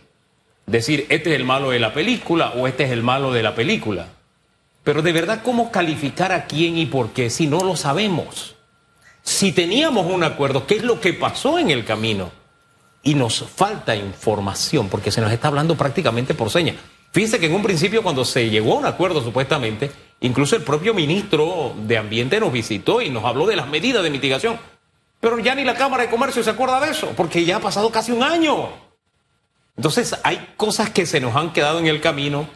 decir, 0.66 1.06
este 1.10 1.32
es 1.32 1.36
el 1.36 1.46
malo 1.46 1.72
de 1.72 1.80
la 1.80 1.94
película 1.94 2.54
o 2.56 2.68
este 2.68 2.84
es 2.86 2.92
el 2.92 3.04
malo 3.04 3.32
de 3.32 3.44
la 3.44 3.56
película. 3.56 4.08
Pero 4.84 5.02
de 5.02 5.12
verdad, 5.12 5.42
¿cómo 5.44 5.72
calificar 5.72 6.32
a 6.32 6.46
quién 6.46 6.78
y 6.78 6.86
por 6.86 7.12
qué 7.12 7.30
si 7.30 7.48
no 7.48 7.60
lo 7.60 7.76
sabemos? 7.76 8.56
Si 9.24 9.52
teníamos 9.52 10.06
un 10.06 10.24
acuerdo, 10.24 10.68
¿qué 10.68 10.76
es 10.76 10.84
lo 10.84 11.00
que 11.00 11.14
pasó 11.14 11.58
en 11.58 11.72
el 11.72 11.86
camino? 11.86 12.32
Y 13.02 13.16
nos 13.16 13.44
falta 13.44 13.96
información 13.96 14.90
porque 14.90 15.12
se 15.12 15.22
nos 15.22 15.32
está 15.32 15.48
hablando 15.48 15.76
prácticamente 15.76 16.36
por 16.36 16.52
señas. 16.52 16.76
Fíjense 17.12 17.40
que 17.40 17.48
en 17.48 17.56
un 17.56 17.64
principio 17.64 18.04
cuando 18.04 18.26
se 18.26 18.50
llegó 18.50 18.74
a 18.74 18.80
un 18.80 18.86
acuerdo 18.86 19.24
supuestamente, 19.24 19.90
Incluso 20.22 20.56
el 20.56 20.64
propio 20.64 20.94
ministro 20.94 21.74
de 21.86 21.98
Ambiente 21.98 22.40
nos 22.40 22.52
visitó 22.52 23.02
y 23.02 23.10
nos 23.10 23.26
habló 23.26 23.46
de 23.46 23.56
las 23.56 23.68
medidas 23.68 24.04
de 24.04 24.10
mitigación. 24.10 24.58
Pero 25.26 25.40
ya 25.40 25.56
ni 25.56 25.64
la 25.64 25.74
Cámara 25.74 26.04
de 26.04 26.10
Comercio 26.12 26.44
se 26.44 26.52
acuerda 26.52 26.80
de 26.80 26.92
eso, 26.92 27.12
porque 27.18 27.44
ya 27.44 27.56
ha 27.56 27.60
pasado 27.60 27.90
casi 27.90 28.12
un 28.12 28.22
año. 28.22 28.70
Entonces 29.76 30.16
hay 30.22 30.54
cosas 30.56 30.92
que 30.92 31.08
se 31.08 31.20
nos 31.20 31.36
han 31.36 31.52
quedado 31.52 31.80
en 31.80 31.88
el 31.88 32.00
camino. 32.00 32.48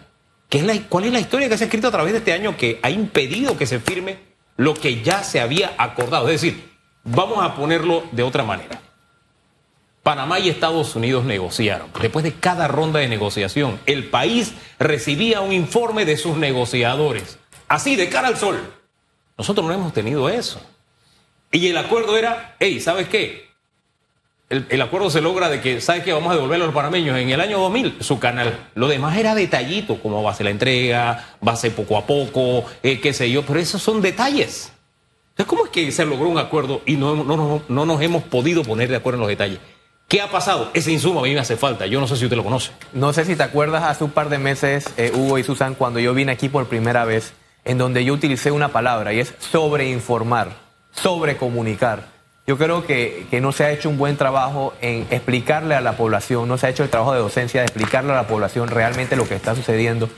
¿Qué 0.50 0.60
es 0.60 0.64
la, 0.64 0.80
¿Cuál 0.88 1.06
es 1.06 1.12
la 1.12 1.20
historia 1.20 1.50
que 1.50 1.58
se 1.58 1.64
ha 1.64 1.66
escrito 1.66 1.88
a 1.88 1.92
través 1.92 2.12
de 2.12 2.20
este 2.20 2.32
año 2.32 2.56
que 2.56 2.80
ha 2.84 2.92
impedido 2.92 3.58
que 3.58 3.66
se 3.66 3.80
firme 3.80 4.20
lo 4.56 4.76
que 4.76 5.02
ya 5.02 5.24
se 5.24 5.40
había 5.40 5.74
acordado? 5.80 6.30
Es 6.30 6.40
decir, 6.40 6.72
vamos 7.04 7.44
a 7.44 7.56
ponerlo 7.56 8.04
de 8.12 8.22
otra 8.22 8.44
manera. 8.44 8.80
Panamá 10.04 10.38
y 10.38 10.50
Estados 10.50 10.96
Unidos 10.96 11.26
negociaron. 11.26 11.90
Después 12.00 12.22
de 12.22 12.36
cada 12.36 12.68
ronda 12.68 13.00
de 13.00 13.08
negociación, 13.08 13.80
el 13.88 14.12
país 14.12 14.54
recibía 14.78 15.42
un 15.42 15.54
informe 15.54 16.06
de 16.06 16.18
sus 16.18 16.38
negociadores. 16.38 17.40
Así, 17.68 17.96
de 17.96 18.10
cara 18.10 18.28
al 18.28 18.38
sol. 18.38 18.62
Nosotros 19.40 19.66
no 19.66 19.74
hemos 19.74 19.92
tenido 19.92 20.30
eso. 20.30 20.62
Y 21.52 21.68
el 21.68 21.78
acuerdo 21.78 22.18
era, 22.18 22.56
hey, 22.60 22.80
¿sabes 22.80 23.08
qué? 23.08 23.50
El, 24.50 24.82
acuerdo 24.82 25.12
se 25.12 25.22
logra 25.22 25.48
de 25.48 25.62
que, 25.62 25.80
¿sabes 25.80 26.04
qué? 26.04 26.12
Vamos 26.12 26.32
a 26.32 26.36
devolver 26.36 26.60
a 26.60 26.66
los 26.66 26.74
panameños 26.74 27.16
en 27.20 27.30
el 27.30 27.40
año 27.40 27.60
2000 27.60 27.98
su 28.02 28.18
canal. 28.18 28.68
Lo 28.74 28.88
demás 28.88 29.16
era 29.16 29.36
detallito, 29.36 30.02
como 30.02 30.24
va 30.24 30.32
a 30.32 30.36
ser 30.36 30.46
la 30.46 30.50
entrega, 30.50 31.36
va 31.48 31.52
a 31.52 31.56
ser 31.56 31.74
poco 31.74 31.98
a 31.98 32.08
poco, 32.08 32.66
eh, 32.82 33.00
qué 33.00 33.14
sé 33.14 33.30
yo, 33.30 33.44
pero 33.44 33.60
esos 33.60 33.82
son 33.82 34.02
detalles. 34.02 34.72
Entonces, 35.32 35.46
¿cómo 35.46 35.66
es 35.66 35.72
que 35.72 35.92
se 35.92 36.04
logró 36.04 36.28
un 36.28 36.40
acuerdo 36.40 36.82
y 36.88 36.96
no, 36.96 37.24
no, 37.24 37.62
no 37.68 37.86
nos 37.86 38.02
hemos 38.02 38.24
podido 38.24 38.64
poner 38.64 38.90
de 38.90 38.96
acuerdo 38.96 39.18
en 39.18 39.22
los 39.22 39.30
detalles? 39.30 39.60
¿Qué 40.10 40.20
ha 40.22 40.32
pasado? 40.32 40.72
Ese 40.74 40.92
insumo 40.92 41.20
a 41.20 41.24
mí 41.24 41.36
me 41.36 41.40
hace 41.40 41.56
falta. 41.56 41.86
Yo 41.86 42.00
no 42.00 42.08
sé 42.08 42.18
si 42.18 42.26
usted 42.26 42.36
lo 42.36 42.44
conoce. 42.44 42.72
No 42.94 43.14
sé 43.14 43.26
si 43.26 43.36
te 43.36 43.44
acuerdas 43.44 43.84
hace 43.84 44.04
un 44.04 44.10
par 44.10 44.30
de 44.30 44.40
meses, 44.40 44.90
eh, 44.98 45.12
Hugo 45.14 45.38
y 45.38 45.44
Susan, 45.44 45.76
cuando 45.76 46.00
yo 46.00 46.16
vine 46.16 46.32
aquí 46.32 46.50
por 46.50 46.66
primera 46.66 47.06
vez, 47.06 47.34
en 47.64 47.78
donde 47.78 48.04
yo 48.04 48.16
utilicé 48.16 48.50
una 48.50 48.70
palabra 48.70 49.14
y 49.14 49.20
es 49.20 49.36
sobreinformar, 49.38 50.69
sobrecomunicar. 51.02 52.04
Yo 52.48 52.58
creo 52.58 52.86
que, 52.86 53.28
que, 53.30 53.42
no 53.42 53.52
se 53.52 53.64
ha 53.64 53.72
hecho 53.72 53.90
un 53.90 53.98
buen 53.98 54.18
trabajo 54.18 54.74
en 54.82 55.06
explicarle 55.12 55.76
a 55.76 55.82
la 55.82 55.98
población, 55.98 56.48
no 56.48 56.58
se 56.58 56.66
ha 56.66 56.70
hecho 56.70 56.84
el 56.84 56.90
trabajo 56.90 57.14
de 57.14 57.20
docencia 57.20 57.62
de 57.62 57.68
explicarle 57.68 58.12
a 58.12 58.16
la 58.16 58.28
población 58.28 58.70
realmente 58.70 59.16
lo 59.16 59.28
que 59.28 59.36
está 59.36 59.56
sucediendo. 59.56 60.10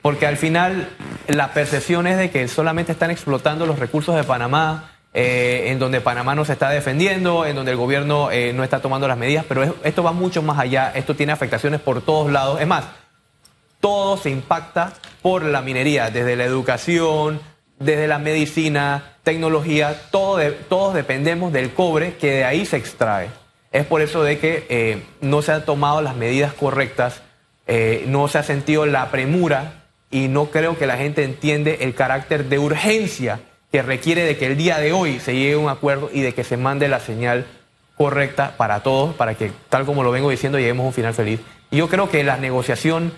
Porque 0.00 0.26
al 0.26 0.36
final 0.36 0.88
la 1.28 1.52
percepción 1.52 2.06
es 2.06 2.18
de 2.18 2.30
que 2.30 2.46
solamente 2.48 2.92
están 2.92 3.10
explotando 3.10 3.66
los 3.66 3.78
recursos 3.78 4.14
de 4.14 4.24
Panamá, 4.24 4.90
eh, 5.14 5.64
en 5.66 5.78
donde 5.78 6.00
Panamá 6.00 6.34
no 6.34 6.44
se 6.44 6.54
está 6.54 6.70
defendiendo, 6.70 7.46
en 7.46 7.54
donde 7.54 7.72
el 7.72 7.76
gobierno 7.76 8.30
eh, 8.30 8.52
no 8.52 8.64
está 8.64 8.80
tomando 8.80 9.06
las 9.06 9.18
medidas, 9.18 9.44
pero 9.48 9.76
esto 9.84 10.02
va 10.02 10.12
mucho 10.12 10.42
más 10.42 10.58
allá, 10.58 10.92
esto 10.94 11.14
tiene 11.14 11.32
afectaciones 11.32 11.80
por 11.80 12.02
todos 12.02 12.32
lados. 12.32 12.60
Es 12.60 12.66
más, 12.66 12.84
todo 13.80 14.16
se 14.16 14.30
impacta 14.30 14.92
por 15.20 15.44
la 15.44 15.62
minería, 15.62 16.10
desde 16.10 16.34
la 16.34 16.44
educación, 16.44 17.40
desde 17.84 18.06
la 18.06 18.18
medicina, 18.18 19.14
tecnología, 19.22 20.02
todo 20.10 20.40
todos 20.68 20.94
dependemos 20.94 21.52
del 21.52 21.72
cobre 21.72 22.16
que 22.16 22.30
de 22.30 22.44
ahí 22.44 22.66
se 22.66 22.76
extrae. 22.76 23.28
Es 23.70 23.86
por 23.86 24.02
eso 24.02 24.22
de 24.22 24.38
que 24.38 24.66
eh, 24.68 25.02
no 25.20 25.42
se 25.42 25.52
han 25.52 25.64
tomado 25.64 26.02
las 26.02 26.16
medidas 26.16 26.52
correctas, 26.52 27.22
no 28.06 28.28
se 28.28 28.36
ha 28.36 28.42
sentido 28.42 28.84
la 28.84 29.10
premura 29.10 29.84
y 30.10 30.28
no 30.28 30.50
creo 30.50 30.76
que 30.76 30.86
la 30.86 30.98
gente 30.98 31.24
entiende 31.24 31.78
el 31.80 31.94
carácter 31.94 32.44
de 32.44 32.58
urgencia 32.58 33.40
que 33.72 33.80
requiere 33.80 34.24
de 34.24 34.36
que 34.36 34.46
el 34.46 34.58
día 34.58 34.78
de 34.78 34.92
hoy 34.92 35.18
se 35.18 35.34
llegue 35.34 35.54
a 35.54 35.58
un 35.58 35.70
acuerdo 35.70 36.10
y 36.12 36.20
de 36.20 36.34
que 36.34 36.44
se 36.44 36.58
mande 36.58 36.88
la 36.88 37.00
señal 37.00 37.46
correcta 37.96 38.54
para 38.58 38.82
todos, 38.82 39.14
para 39.14 39.34
que, 39.34 39.50
tal 39.70 39.86
como 39.86 40.02
lo 40.02 40.10
vengo 40.10 40.28
diciendo, 40.28 40.58
lleguemos 40.58 40.84
a 40.84 40.88
un 40.88 40.92
final 40.92 41.14
feliz. 41.14 41.40
Y 41.70 41.78
yo 41.78 41.88
creo 41.88 42.10
que 42.10 42.22
la 42.22 42.36
negociación 42.36 43.12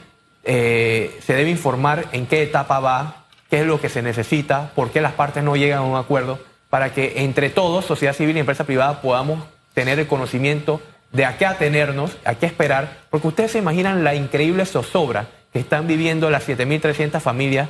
eh, 0.44 1.18
se 1.26 1.34
debe 1.34 1.50
informar 1.50 2.06
en 2.12 2.26
qué 2.26 2.44
etapa 2.44 2.78
va, 2.78 3.23
qué 3.50 3.60
es 3.60 3.66
lo 3.66 3.80
que 3.80 3.88
se 3.88 4.02
necesita, 4.02 4.72
por 4.74 4.90
qué 4.90 5.00
las 5.00 5.12
partes 5.12 5.42
no 5.42 5.56
llegan 5.56 5.78
a 5.78 5.82
un 5.82 5.96
acuerdo, 5.96 6.38
para 6.70 6.92
que 6.92 7.22
entre 7.22 7.50
todos, 7.50 7.84
sociedad 7.84 8.14
civil 8.14 8.36
y 8.36 8.40
empresa 8.40 8.64
privada, 8.64 9.00
podamos 9.00 9.44
tener 9.74 9.98
el 9.98 10.06
conocimiento 10.06 10.80
de 11.12 11.24
a 11.24 11.38
qué 11.38 11.46
atenernos, 11.46 12.16
a 12.24 12.34
qué 12.34 12.46
esperar, 12.46 12.98
porque 13.10 13.28
ustedes 13.28 13.52
se 13.52 13.58
imaginan 13.58 14.02
la 14.02 14.14
increíble 14.14 14.66
zozobra 14.66 15.28
que 15.52 15.60
están 15.60 15.86
viviendo 15.86 16.30
las 16.30 16.48
7.300 16.48 17.20
familias 17.20 17.68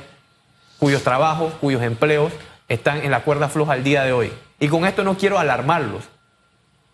cuyos 0.79 1.03
trabajos, 1.03 1.53
cuyos 1.61 1.83
empleos 1.83 2.33
están 2.67 3.03
en 3.03 3.11
la 3.11 3.21
cuerda 3.21 3.49
floja 3.49 3.73
al 3.73 3.83
día 3.83 4.03
de 4.03 4.11
hoy. 4.11 4.33
Y 4.59 4.67
con 4.67 4.85
esto 4.85 5.03
no 5.03 5.17
quiero 5.17 5.37
alarmarlos, 5.37 6.03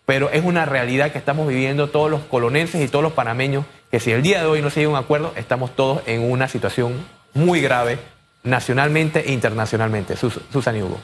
pero 0.04 0.30
es 0.30 0.44
una 0.44 0.66
realidad 0.66 1.12
que 1.12 1.18
estamos 1.18 1.48
viviendo 1.48 1.88
todos 1.88 2.10
los 2.10 2.20
colonenses 2.22 2.82
y 2.82 2.88
todos 2.88 3.02
los 3.02 3.12
panameños, 3.12 3.64
que 3.90 4.00
si 4.00 4.12
el 4.12 4.22
día 4.22 4.40
de 4.40 4.46
hoy 4.46 4.60
no 4.60 4.70
se 4.70 4.80
llega 4.80 4.90
a 4.90 4.98
un 4.98 5.02
acuerdo, 5.02 5.32
estamos 5.36 5.74
todos 5.74 6.02
en 6.06 6.30
una 6.30 6.48
situación 6.48 7.06
muy 7.34 7.60
grave 7.60 7.98
nacionalmente 8.42 9.28
e 9.28 9.32
internacionalmente. 9.32 10.16
Susan 10.16 10.76
y 10.76 10.82
Hugo. 10.82 10.98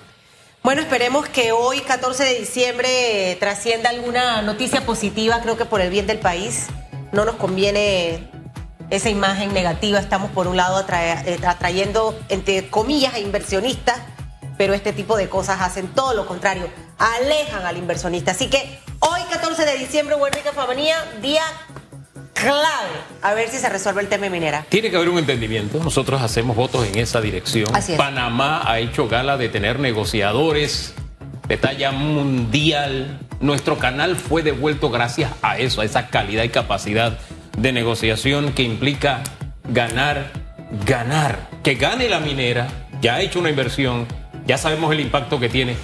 Bueno, 0.62 0.83
esperemos 0.83 1.29
que 1.29 1.53
hoy, 1.53 1.81
14 1.81 2.24
de 2.24 2.38
diciembre, 2.38 3.37
trascienda 3.38 3.90
alguna 3.90 4.42
noticia 4.42 4.85
positiva, 4.85 5.40
creo 5.42 5.57
que 5.57 5.64
por 5.64 5.81
el 5.81 5.90
bien 5.90 6.07
del 6.07 6.18
país. 6.18 6.66
No 7.12 7.24
nos 7.24 7.37
conviene 7.37 8.29
esa 8.90 9.09
imagen 9.09 9.55
negativa. 9.55 9.98
Estamos, 9.98 10.31
por 10.33 10.46
un 10.46 10.57
lado, 10.57 10.85
eh, 10.92 11.38
atrayendo, 11.46 12.18
entre 12.29 12.68
comillas, 12.68 13.14
a 13.14 13.18
inversionistas 13.20 13.98
pero 14.59 14.74
este 14.74 14.92
tipo 14.92 15.16
de 15.16 15.31
cosas 15.31 15.61
hacen 15.61 15.87
todo 15.94 16.12
lo 16.12 16.27
contrario, 16.27 16.68
alejan 16.98 17.64
al 17.64 17.79
inversionista. 17.79 18.33
Así 18.33 18.51
que 18.51 18.81
hoy, 18.98 19.22
14 19.31 19.64
de 19.64 19.79
diciembre, 19.79 20.16
Buen 20.16 20.33
Rica 20.33 20.53
Famanía, 20.53 20.96
día 21.22 21.42
clave. 22.40 22.88
A 23.22 23.35
ver 23.35 23.48
si 23.48 23.59
se 23.59 23.68
resuelve 23.68 24.03
el 24.03 24.09
tema 24.09 24.29
minera. 24.29 24.64
Tiene 24.68 24.90
que 24.90 24.96
haber 24.96 25.09
un 25.09 25.18
entendimiento. 25.18 25.83
Nosotros 25.83 26.22
hacemos 26.22 26.57
votos 26.57 26.87
en 26.87 26.98
esa 26.98 27.20
dirección. 27.20 27.68
Panamá 27.96 28.62
ha 28.64 28.79
hecho 28.79 29.09
gala 29.09 29.37
de 29.37 29.48
tener 29.48 29.81
negociadores 29.81 30.94
de 31.48 31.57
talla 31.57 31.90
mundial. 31.90 33.18
Nuestro 33.40 33.79
canal 33.79 34.16
fue 34.16 34.42
devuelto 34.42 34.90
gracias 34.90 35.33
a 35.42 35.59
eso, 35.59 35.81
a 35.81 35.85
esa 35.85 36.09
calidad 36.09 36.44
y 36.44 36.48
capacidad 36.48 37.18
de 37.57 37.72
negociación 37.72 38.53
que 38.53 38.62
implica 38.62 39.22
ganar, 39.68 40.31
ganar. 40.87 41.48
Que 41.62 41.74
gane 41.74 42.09
la 42.09 42.20
minera, 42.20 42.68
ya 43.01 43.16
ha 43.16 43.20
hecho 43.20 43.40
una 43.40 43.51
inversión, 43.51 44.07
ya 44.46 44.59
sabemos 44.59 44.92
el 44.92 45.01
impacto 45.01 45.40
que 45.40 45.48
tiene. 45.48 45.77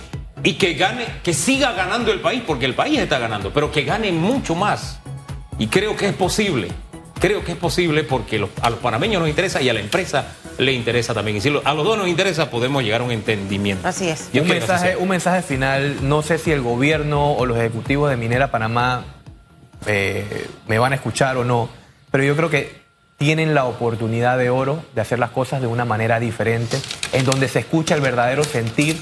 Y 0.42 0.54
que 0.54 0.74
gane, 0.74 1.06
que 1.22 1.32
siga 1.32 1.72
ganando 1.72 2.12
el 2.12 2.20
país, 2.20 2.42
porque 2.46 2.66
el 2.66 2.74
país 2.74 2.98
está 2.98 3.18
ganando, 3.18 3.50
pero 3.52 3.72
que 3.72 3.82
gane 3.82 4.12
mucho 4.12 4.54
más. 4.54 5.00
Y 5.58 5.68
creo 5.68 5.96
que 5.96 6.08
es 6.08 6.14
posible. 6.14 6.68
Creo 7.20 7.44
que 7.44 7.52
es 7.52 7.58
posible 7.58 8.04
porque 8.04 8.44
a 8.60 8.70
los 8.70 8.78
panameños 8.80 9.20
nos 9.20 9.28
interesa 9.28 9.62
y 9.62 9.68
a 9.68 9.72
la 9.72 9.80
empresa 9.80 10.34
le 10.58 10.72
interesa 10.72 11.14
también. 11.14 11.36
Y 11.36 11.40
si 11.40 11.48
a 11.48 11.74
los 11.74 11.84
dos 11.84 11.96
nos 11.96 12.08
interesa, 12.08 12.50
podemos 12.50 12.82
llegar 12.82 13.00
a 13.00 13.04
un 13.04 13.12
entendimiento. 13.12 13.86
Así 13.88 14.08
es. 14.08 14.28
un, 14.34 14.46
mensaje, 14.46 14.96
un 14.96 15.08
mensaje 15.08 15.42
final, 15.42 16.06
no 16.08 16.22
sé 16.22 16.38
si 16.38 16.52
el 16.52 16.60
gobierno 16.60 17.32
o 17.32 17.46
los 17.46 17.56
ejecutivos 17.56 18.10
de 18.10 18.16
Minera 18.16 18.50
Panamá 18.50 19.04
eh, 19.86 20.46
me 20.66 20.78
van 20.78 20.92
a 20.92 20.96
escuchar 20.96 21.36
o 21.36 21.44
no, 21.44 21.68
pero 22.10 22.24
yo 22.24 22.36
creo 22.36 22.50
que 22.50 22.84
tienen 23.16 23.54
la 23.54 23.64
oportunidad 23.64 24.36
de 24.38 24.50
oro 24.50 24.82
de 24.94 25.00
hacer 25.00 25.18
las 25.18 25.30
cosas 25.30 25.60
de 25.60 25.66
una 25.66 25.84
manera 25.84 26.20
diferente, 26.20 26.78
en 27.12 27.24
donde 27.24 27.48
se 27.48 27.60
escucha 27.60 27.94
el 27.94 28.00
verdadero 28.00 28.44
sentir 28.44 28.98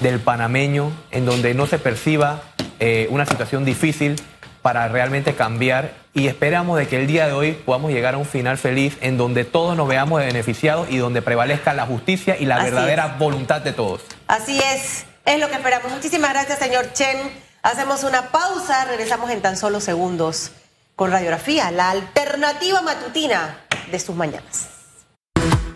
del 0.00 0.18
panameño, 0.18 0.90
en 1.10 1.26
donde 1.26 1.54
no 1.54 1.66
se 1.66 1.78
perciba 1.78 2.42
eh, 2.80 3.06
una 3.10 3.26
situación 3.26 3.64
difícil 3.64 4.16
para 4.62 4.88
realmente 4.88 5.34
cambiar 5.34 5.94
y 6.12 6.26
esperamos 6.26 6.78
de 6.78 6.88
que 6.88 6.98
el 7.00 7.06
día 7.06 7.26
de 7.26 7.32
hoy 7.32 7.52
podamos 7.52 7.92
llegar 7.92 8.14
a 8.14 8.18
un 8.18 8.26
final 8.26 8.58
feliz 8.58 8.96
en 9.00 9.16
donde 9.16 9.44
todos 9.44 9.76
nos 9.76 9.88
veamos 9.88 10.20
beneficiados 10.20 10.90
y 10.90 10.98
donde 10.98 11.22
prevalezca 11.22 11.72
la 11.74 11.86
justicia 11.86 12.36
y 12.38 12.46
la 12.46 12.62
verdadera 12.62 13.16
voluntad 13.18 13.60
de 13.60 13.72
todos. 13.72 14.02
Así 14.26 14.58
es, 14.58 15.04
es 15.24 15.38
lo 15.38 15.48
que 15.48 15.54
esperamos. 15.54 15.92
Muchísimas 15.92 16.30
gracias, 16.32 16.58
señor 16.58 16.92
Chen. 16.92 17.16
Hacemos 17.62 18.04
una 18.04 18.30
pausa, 18.30 18.86
regresamos 18.86 19.30
en 19.30 19.42
tan 19.42 19.56
solo 19.56 19.80
segundos 19.80 20.52
con 20.96 21.10
radiografía, 21.10 21.70
la 21.70 21.90
alternativa 21.90 22.82
matutina 22.82 23.58
de 23.90 23.98
sus 23.98 24.16
mañanas. 24.16 24.68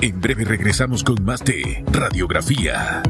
En 0.00 0.20
breve 0.20 0.44
regresamos 0.44 1.02
con 1.02 1.24
más 1.24 1.42
de 1.44 1.82
radiografía. 1.90 3.02